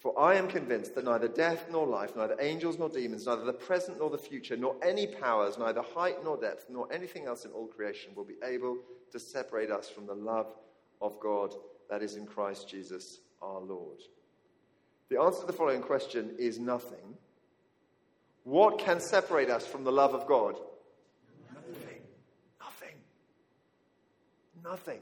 For 0.00 0.18
I 0.18 0.36
am 0.36 0.48
convinced 0.48 0.94
that 0.94 1.04
neither 1.04 1.28
death 1.28 1.66
nor 1.70 1.86
life, 1.86 2.16
neither 2.16 2.36
angels 2.40 2.78
nor 2.78 2.88
demons, 2.88 3.26
neither 3.26 3.44
the 3.44 3.52
present 3.52 3.98
nor 3.98 4.08
the 4.08 4.16
future, 4.16 4.56
nor 4.56 4.74
any 4.82 5.06
powers, 5.06 5.58
neither 5.58 5.82
height 5.82 6.24
nor 6.24 6.38
depth, 6.38 6.66
nor 6.70 6.90
anything 6.90 7.26
else 7.26 7.44
in 7.44 7.50
all 7.50 7.66
creation 7.66 8.12
will 8.14 8.24
be 8.24 8.38
able 8.42 8.78
to 9.12 9.18
separate 9.18 9.70
us 9.70 9.90
from 9.90 10.06
the 10.06 10.14
love 10.14 10.46
of 11.02 11.20
God 11.20 11.54
that 11.90 12.02
is 12.02 12.16
in 12.16 12.24
Christ 12.24 12.66
Jesus 12.66 13.20
our 13.42 13.60
Lord. 13.60 13.98
The 15.10 15.20
answer 15.20 15.42
to 15.42 15.46
the 15.46 15.52
following 15.52 15.82
question 15.82 16.34
is 16.38 16.58
nothing. 16.58 17.18
What 18.44 18.78
can 18.78 19.00
separate 19.00 19.50
us 19.50 19.66
from 19.66 19.84
the 19.84 19.92
love 19.92 20.14
of 20.14 20.26
God? 20.26 20.56
Nothing. 21.52 22.00
Nothing. 22.58 22.96
Nothing. 24.64 25.00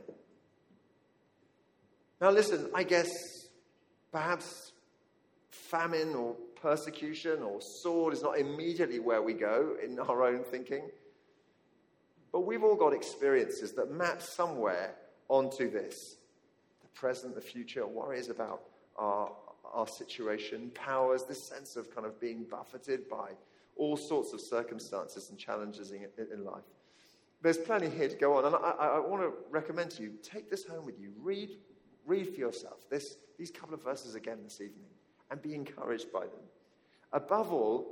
Now, 2.20 2.30
listen, 2.30 2.68
I 2.74 2.82
guess 2.82 3.08
perhaps 4.11 4.72
famine 5.70 6.14
or 6.14 6.35
persecution 6.61 7.42
or 7.42 7.61
sword 7.61 8.12
is 8.12 8.22
not 8.22 8.38
immediately 8.38 8.98
where 8.98 9.22
we 9.22 9.33
go 9.35 9.76
in 9.85 9.98
our 10.09 10.24
own 10.24 10.42
thinking. 10.42 10.90
But 12.33 12.40
we've 12.40 12.62
all 12.62 12.76
got 12.76 12.92
experiences 12.92 13.72
that 13.72 13.90
map 13.90 14.22
somewhere 14.22 14.94
onto 15.28 15.70
this 15.70 16.16
the 16.83 16.88
present, 16.88 17.35
the 17.35 17.40
future, 17.40 17.87
worries 17.87 18.28
about 18.28 18.62
our, 18.96 19.33
our 19.72 19.87
situation, 19.87 20.70
powers, 20.74 21.24
this 21.24 21.42
sense 21.42 21.76
of 21.76 21.94
kind 21.94 22.07
of 22.07 22.20
being 22.20 22.44
buffeted 22.44 23.09
by 23.09 23.31
all 23.76 23.96
sorts 23.96 24.33
of 24.33 24.40
circumstances 24.40 25.31
and 25.31 25.38
challenges 25.38 25.92
in, 25.92 26.07
in 26.33 26.44
life. 26.44 26.64
There's 27.40 27.59
plenty 27.59 27.88
here 27.88 28.09
to 28.09 28.16
go 28.16 28.37
on, 28.37 28.46
and 28.46 28.54
I, 28.57 28.96
I, 28.96 28.98
want 28.98 29.22
to 29.22 29.33
recommend 29.48 29.92
to 29.92 30.02
you 30.02 30.14
take 30.22 30.50
this 30.50 30.66
home 30.66 30.85
with 30.85 30.98
you. 30.98 31.12
Read, 31.20 31.50
read 32.04 32.28
for 32.35 32.40
yourself 32.40 32.88
this, 32.90 33.16
these 33.38 33.52
couple 33.52 33.74
of 33.74 33.85
verses 33.85 34.16
again 34.16 34.38
this 34.42 34.61
evening 34.61 34.88
and 35.30 35.42
be 35.42 35.54
encouraged 35.54 36.12
by 36.12 36.20
them. 36.20 36.44
Above 37.12 37.52
all, 37.52 37.86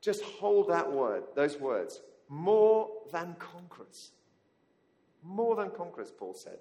just 0.00 0.22
hold 0.22 0.68
that 0.68 0.90
word, 0.90 1.24
those 1.34 1.58
words, 1.58 2.00
more 2.28 2.88
than 3.12 3.34
conquerors. 3.38 4.12
More 5.22 5.56
than 5.56 5.70
conquerors, 5.70 6.12
Paul 6.16 6.34
said. 6.34 6.58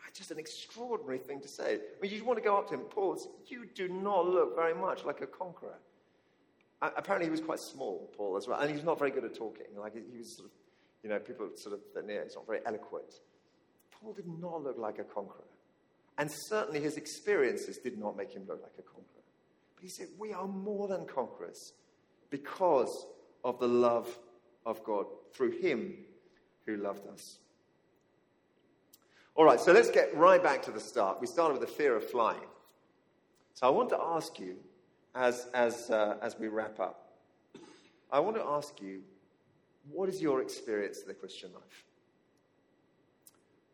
Ah, 0.00 0.08
just 0.14 0.30
an 0.30 0.38
extraordinary 0.38 1.18
thing 1.18 1.40
to 1.40 1.48
say. 1.48 1.74
I 1.74 2.00
mean, 2.00 2.12
you 2.12 2.24
want 2.24 2.38
to 2.38 2.44
go 2.44 2.56
up 2.56 2.68
to 2.68 2.74
him, 2.74 2.80
Paul, 2.80 3.18
you 3.46 3.66
do 3.74 3.88
not 3.88 4.26
look 4.26 4.54
very 4.54 4.74
much 4.74 5.04
like 5.04 5.20
a 5.20 5.26
conqueror. 5.26 5.78
Apparently, 6.80 7.26
he 7.26 7.30
was 7.30 7.40
quite 7.40 7.60
small, 7.60 8.10
Paul, 8.16 8.36
as 8.36 8.48
well, 8.48 8.58
and 8.58 8.70
he's 8.70 8.82
not 8.82 8.98
very 8.98 9.12
good 9.12 9.24
at 9.24 9.34
talking. 9.34 9.66
Like, 9.76 9.94
he 9.94 10.18
was 10.18 10.36
sort 10.36 10.46
of, 10.46 10.52
you 11.04 11.10
know, 11.10 11.18
people 11.20 11.48
sort 11.54 11.76
of, 11.76 12.04
near, 12.04 12.24
he's 12.24 12.34
not 12.34 12.46
very 12.46 12.58
eloquent. 12.66 13.20
Paul 13.92 14.12
did 14.12 14.26
not 14.26 14.64
look 14.64 14.78
like 14.78 14.98
a 14.98 15.04
conqueror. 15.04 15.44
And 16.18 16.30
certainly 16.30 16.80
his 16.80 16.96
experiences 16.96 17.78
did 17.78 17.98
not 17.98 18.16
make 18.16 18.32
him 18.32 18.42
look 18.46 18.62
like 18.62 18.74
a 18.78 18.82
conqueror. 18.82 19.22
But 19.74 19.82
he 19.82 19.88
said, 19.88 20.08
We 20.18 20.32
are 20.32 20.46
more 20.46 20.88
than 20.88 21.06
conquerors 21.06 21.72
because 22.30 23.06
of 23.44 23.58
the 23.58 23.68
love 23.68 24.08
of 24.64 24.84
God 24.84 25.06
through 25.32 25.58
him 25.60 25.94
who 26.66 26.76
loved 26.76 27.06
us. 27.08 27.38
All 29.34 29.44
right, 29.44 29.58
so 29.58 29.72
let's 29.72 29.90
get 29.90 30.14
right 30.14 30.42
back 30.42 30.62
to 30.64 30.70
the 30.70 30.80
start. 30.80 31.20
We 31.20 31.26
started 31.26 31.58
with 31.58 31.68
the 31.68 31.74
fear 31.74 31.96
of 31.96 32.08
flying. 32.08 32.40
So 33.54 33.66
I 33.66 33.70
want 33.70 33.88
to 33.90 33.98
ask 34.00 34.38
you, 34.38 34.56
as, 35.14 35.48
as, 35.54 35.90
uh, 35.90 36.16
as 36.22 36.38
we 36.38 36.48
wrap 36.48 36.78
up, 36.80 37.12
I 38.10 38.20
want 38.20 38.36
to 38.36 38.44
ask 38.44 38.80
you, 38.80 39.00
what 39.90 40.08
is 40.08 40.20
your 40.20 40.42
experience 40.42 41.00
of 41.00 41.08
the 41.08 41.14
Christian 41.14 41.50
life? 41.52 41.84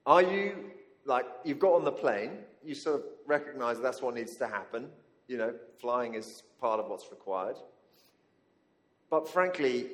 Are 0.07 0.23
you 0.23 0.71
like 1.05 1.27
you've 1.45 1.59
got 1.59 1.73
on 1.73 1.85
the 1.85 1.93
plane, 1.93 2.39
you 2.65 2.75
sort 2.75 2.97
of 2.97 3.03
recognize 3.27 3.81
that's 3.81 4.03
what 4.03 4.15
needs 4.15 4.37
to 4.37 4.47
happen. 4.47 4.89
You 5.27 5.39
know, 5.39 5.55
flying 5.81 6.15
is 6.15 6.43
part 6.61 6.81
of 6.81 6.89
what's 6.89 7.11
required. 7.11 7.57
But 9.11 9.29
frankly, 9.29 9.87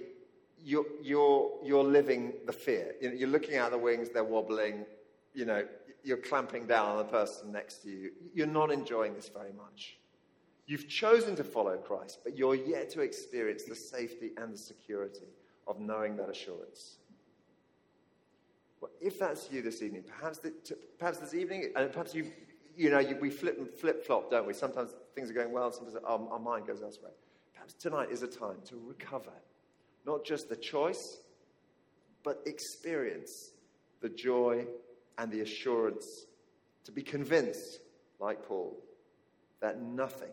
you're, 0.64 0.86
you're, 1.02 1.52
you're 1.62 1.84
living 1.84 2.32
the 2.46 2.52
fear. 2.52 2.94
You're 3.00 3.28
looking 3.28 3.56
out 3.56 3.70
the 3.70 3.78
wings, 3.78 4.08
they're 4.10 4.24
wobbling. 4.24 4.86
You 5.34 5.44
know, 5.44 5.64
you're 6.02 6.16
clamping 6.18 6.66
down 6.66 6.88
on 6.90 6.98
the 6.98 7.04
person 7.04 7.52
next 7.52 7.82
to 7.82 7.90
you. 7.90 8.12
You're 8.34 8.46
not 8.46 8.70
enjoying 8.70 9.14
this 9.14 9.28
very 9.28 9.52
much. 9.52 9.98
You've 10.66 10.88
chosen 10.88 11.36
to 11.36 11.44
follow 11.44 11.76
Christ, 11.76 12.20
but 12.24 12.38
you're 12.38 12.54
yet 12.54 12.88
to 12.90 13.02
experience 13.02 13.64
the 13.64 13.74
safety 13.74 14.30
and 14.36 14.52
the 14.52 14.58
security 14.58 15.28
of 15.66 15.78
knowing 15.78 16.16
that 16.16 16.30
assurance. 16.30 16.96
If 19.00 19.18
that's 19.18 19.50
you 19.50 19.62
this 19.62 19.82
evening, 19.82 20.04
perhaps, 20.06 20.38
the, 20.38 20.52
perhaps 20.98 21.18
this 21.18 21.34
evening, 21.34 21.72
and 21.76 21.92
perhaps 21.92 22.14
you, 22.14 22.30
you 22.76 22.90
know, 22.90 22.98
you, 22.98 23.16
we 23.20 23.30
flip 23.30 23.58
and 23.58 23.68
flip 23.68 24.04
flop, 24.04 24.30
don't 24.30 24.46
we? 24.46 24.52
Sometimes 24.52 24.94
things 25.14 25.30
are 25.30 25.34
going 25.34 25.52
well, 25.52 25.70
sometimes 25.70 25.96
our, 26.04 26.28
our 26.30 26.38
mind 26.38 26.66
goes 26.66 26.82
elsewhere. 26.82 27.12
Perhaps 27.54 27.74
tonight 27.74 28.10
is 28.10 28.22
a 28.22 28.26
time 28.26 28.56
to 28.66 28.80
recover 28.86 29.32
not 30.06 30.24
just 30.24 30.48
the 30.48 30.56
choice, 30.56 31.18
but 32.22 32.42
experience 32.46 33.52
the 34.00 34.08
joy 34.08 34.66
and 35.18 35.30
the 35.30 35.40
assurance 35.40 36.26
to 36.84 36.92
be 36.92 37.02
convinced, 37.02 37.80
like 38.20 38.46
Paul, 38.46 38.76
that 39.60 39.80
nothing, 39.80 40.32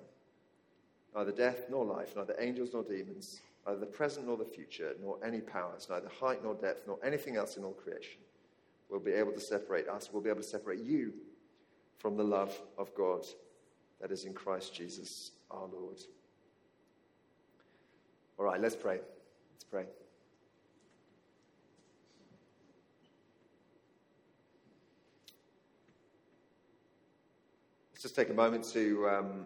neither 1.16 1.32
death 1.32 1.66
nor 1.70 1.86
life, 1.86 2.16
neither 2.16 2.36
angels 2.40 2.72
nor 2.74 2.84
demons, 2.84 3.40
neither 3.66 3.80
the 3.80 3.86
present 3.86 4.28
nor 4.28 4.36
the 4.36 4.46
future, 4.46 4.94
nor 5.02 5.18
any 5.24 5.40
powers, 5.40 5.88
neither 5.90 6.10
height 6.10 6.44
nor 6.44 6.56
depth, 6.56 6.86
nor 6.88 6.98
anything 7.06 7.38
else 7.38 7.56
in 7.56 7.64
all 7.64 7.74
creation 7.74 8.20
will 8.92 9.00
be 9.00 9.14
able 9.14 9.32
to 9.32 9.40
separate 9.40 9.88
us, 9.88 10.12
will 10.12 10.22
be 10.22 10.30
able 10.30 10.42
to 10.42 10.48
separate 10.48 10.80
you 10.80 11.14
from 11.98 12.18
the 12.18 12.24
love 12.24 12.62
of 12.78 12.94
God 12.94 13.26
that 14.02 14.12
is 14.12 14.26
in 14.26 14.34
Christ 14.34 14.76
Jesus 14.76 15.32
our 15.50 15.68
Lord. 15.72 15.98
All 18.38 18.46
right, 18.46 18.60
let's 18.60 18.76
pray. 18.76 19.00
Let's 19.54 19.64
pray. 19.64 19.86
Let's 27.94 28.02
just 28.02 28.16
take 28.16 28.30
a 28.30 28.34
moment 28.34 28.66
to, 28.74 29.08
um, 29.08 29.46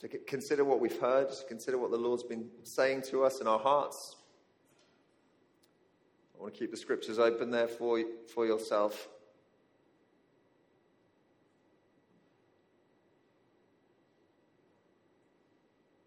to 0.00 0.08
consider 0.08 0.64
what 0.64 0.80
we've 0.80 0.98
heard, 0.98 1.28
consider 1.46 1.78
what 1.78 1.90
the 1.90 1.98
Lord's 1.98 2.22
been 2.22 2.48
saying 2.64 3.02
to 3.02 3.22
us 3.22 3.40
in 3.40 3.46
our 3.46 3.58
hearts, 3.58 4.16
I 6.40 6.42
want 6.42 6.54
to 6.54 6.58
keep 6.60 6.70
the 6.70 6.76
scriptures 6.78 7.18
open 7.18 7.50
there 7.50 7.68
for, 7.68 8.02
for 8.32 8.46
yourself. 8.46 9.10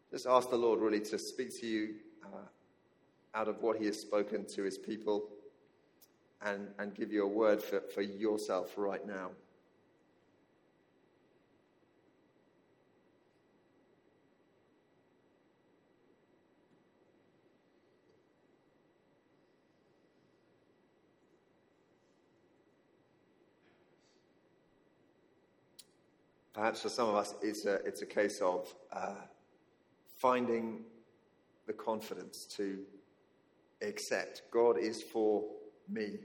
Just 0.10 0.26
ask 0.26 0.50
the 0.50 0.56
Lord 0.56 0.80
really 0.80 1.02
to 1.02 1.20
speak 1.20 1.60
to 1.60 1.68
you 1.68 1.96
uh, 2.24 2.48
out 3.36 3.48
of 3.48 3.62
what 3.62 3.78
He 3.78 3.86
has 3.86 4.00
spoken 4.00 4.44
to 4.56 4.64
His 4.64 4.80
people 4.80 5.30
and, 6.42 6.70
and 6.80 6.96
give 6.96 7.12
you 7.12 7.26
a 7.26 7.28
word 7.28 7.62
for, 7.62 7.82
for 7.82 8.02
yourself 8.02 8.74
right 8.76 9.06
now. 9.06 9.30
Perhaps 26.64 26.84
for 26.84 26.88
some 26.88 27.10
of 27.10 27.16
us, 27.16 27.36
it's 27.42 27.66
a, 27.66 27.74
it's 27.86 28.04
a 28.04 28.06
case 28.06 28.40
of 28.40 28.74
uh, 28.94 29.16
finding 30.16 30.86
the 31.68 31.74
confidence 31.74 32.46
to 32.56 32.80
accept 33.82 34.44
God 34.50 34.78
is 34.78 35.04
for 35.04 35.44
me. 35.90 36.20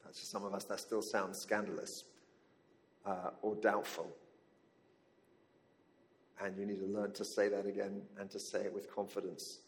Perhaps 0.00 0.20
for 0.20 0.24
some 0.24 0.46
of 0.46 0.54
us, 0.54 0.64
that 0.64 0.80
still 0.80 1.02
sounds 1.02 1.38
scandalous 1.38 2.04
uh, 3.04 3.32
or 3.42 3.54
doubtful. 3.56 4.08
And 6.42 6.56
you 6.56 6.64
need 6.64 6.78
to 6.78 6.86
learn 6.86 7.12
to 7.12 7.24
say 7.26 7.50
that 7.50 7.66
again 7.66 8.00
and 8.18 8.30
to 8.30 8.40
say 8.40 8.60
it 8.60 8.72
with 8.72 8.90
confidence. 8.90 9.58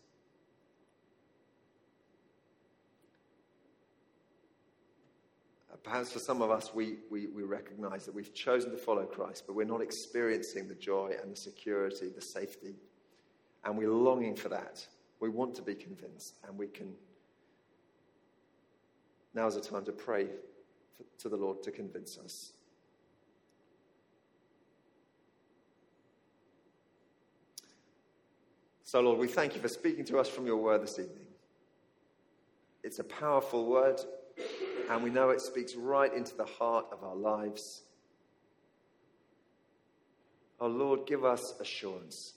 Uh, 5.73 5.77
perhaps 5.83 6.13
for 6.13 6.19
some 6.19 6.43
of 6.43 6.51
us, 6.51 6.73
we, 6.75 6.99
we, 7.11 7.27
we 7.27 7.43
recognize 7.43 8.05
that 8.07 8.15
we've 8.15 8.35
chosen 8.35 8.71
to 8.71 8.77
follow 8.77 9.05
Christ, 9.05 9.45
but 9.47 9.55
we're 9.55 9.65
not 9.65 9.81
experiencing 9.81 10.69
the 10.69 10.75
joy 10.75 11.15
and 11.21 11.33
the 11.33 11.37
security, 11.37 12.09
the 12.09 12.21
safety. 12.21 12.75
And 13.65 13.77
we're 13.77 13.91
longing 13.91 14.37
for 14.37 14.49
that. 14.51 14.87
We 15.19 15.29
want 15.29 15.55
to 15.57 15.63
be 15.63 15.75
convinced, 15.75 16.39
and 16.47 16.57
we 16.57 16.69
can. 16.69 16.93
Now 19.35 19.47
is 19.47 19.55
the 19.55 19.61
time 19.61 19.85
to 19.87 19.93
pray 19.93 20.27
for, 20.97 21.05
to 21.23 21.29
the 21.29 21.37
Lord 21.37 21.63
to 21.65 21.71
convince 21.71 22.19
us. 22.19 22.53
So, 28.85 29.01
Lord, 29.01 29.19
we 29.19 29.27
thank 29.27 29.57
you 29.57 29.61
for 29.61 29.69
speaking 29.69 30.05
to 30.05 30.19
us 30.19 30.29
from 30.29 30.47
your 30.47 30.59
word 30.59 30.83
this 30.83 31.01
evening. 31.01 31.27
It's 32.85 33.01
a 33.01 33.05
powerful 33.05 33.67
word 33.67 34.01
and 34.91 35.03
we 35.03 35.11
know 35.11 35.31
it 35.31 35.41
speaks 35.41 35.75
right 35.75 36.13
into 36.13 36.37
the 36.37 36.45
heart 36.45 36.87
of 36.93 37.03
our 37.03 37.17
lives. 37.17 37.83
Oh 40.61 40.69
Lord, 40.69 41.07
give 41.07 41.25
us 41.25 41.55
assurance. 41.61 42.35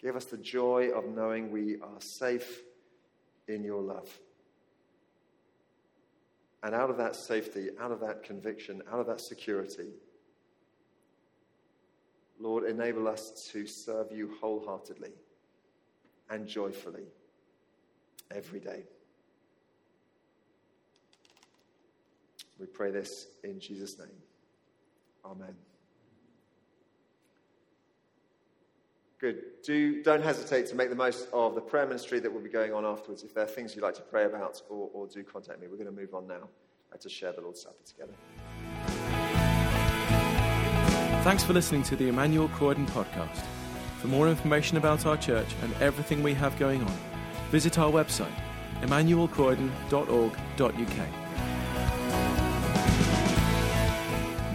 Give 0.00 0.16
us 0.16 0.24
the 0.24 0.38
joy 0.38 0.90
of 0.90 1.06
knowing 1.06 1.50
we 1.50 1.80
are 1.80 2.00
safe 2.00 2.62
in 3.46 3.64
your 3.64 3.82
love. 3.82 4.08
And 6.62 6.74
out 6.74 6.90
of 6.90 6.96
that 6.96 7.14
safety, 7.14 7.70
out 7.80 7.92
of 7.92 8.00
that 8.00 8.22
conviction, 8.22 8.82
out 8.90 9.00
of 9.00 9.06
that 9.06 9.20
security, 9.20 9.88
Lord, 12.40 12.64
enable 12.64 13.08
us 13.08 13.48
to 13.52 13.66
serve 13.66 14.12
you 14.12 14.36
wholeheartedly 14.40 15.12
and 16.30 16.46
joyfully 16.46 17.06
every 18.30 18.60
day. 18.60 18.84
We 22.58 22.66
pray 22.66 22.90
this 22.90 23.28
in 23.44 23.60
Jesus' 23.60 23.98
name. 23.98 24.08
Amen. 25.24 25.54
Good. 29.20 29.42
Do, 29.64 30.02
don't 30.02 30.22
hesitate 30.22 30.66
to 30.66 30.76
make 30.76 30.90
the 30.90 30.96
most 30.96 31.28
of 31.32 31.56
the 31.56 31.60
prayer 31.60 31.86
ministry 31.86 32.20
that 32.20 32.32
will 32.32 32.40
be 32.40 32.48
going 32.48 32.72
on 32.72 32.84
afterwards. 32.84 33.24
If 33.24 33.34
there 33.34 33.44
are 33.44 33.48
things 33.48 33.74
you'd 33.74 33.82
like 33.82 33.94
to 33.94 34.02
pray 34.02 34.26
about, 34.26 34.62
or, 34.68 34.90
or 34.92 35.08
do 35.08 35.24
contact 35.24 35.60
me. 35.60 35.66
We're 35.66 35.76
going 35.76 35.86
to 35.86 36.00
move 36.00 36.14
on 36.14 36.28
now 36.28 36.48
uh, 36.92 36.96
to 36.98 37.08
share 37.08 37.32
the 37.32 37.40
Lord's 37.40 37.62
Supper 37.62 37.82
together. 37.84 38.12
Thanks 41.24 41.42
for 41.42 41.52
listening 41.52 41.82
to 41.84 41.96
the 41.96 42.08
Emmanuel 42.08 42.48
Croydon 42.48 42.86
podcast. 42.86 43.42
For 44.00 44.06
more 44.06 44.28
information 44.28 44.76
about 44.76 45.04
our 45.04 45.16
church 45.16 45.48
and 45.62 45.74
everything 45.80 46.22
we 46.22 46.32
have 46.34 46.56
going 46.56 46.80
on, 46.80 46.96
visit 47.50 47.76
our 47.78 47.90
website, 47.90 48.30
emmanuelcroydon.org.uk. 48.82 51.27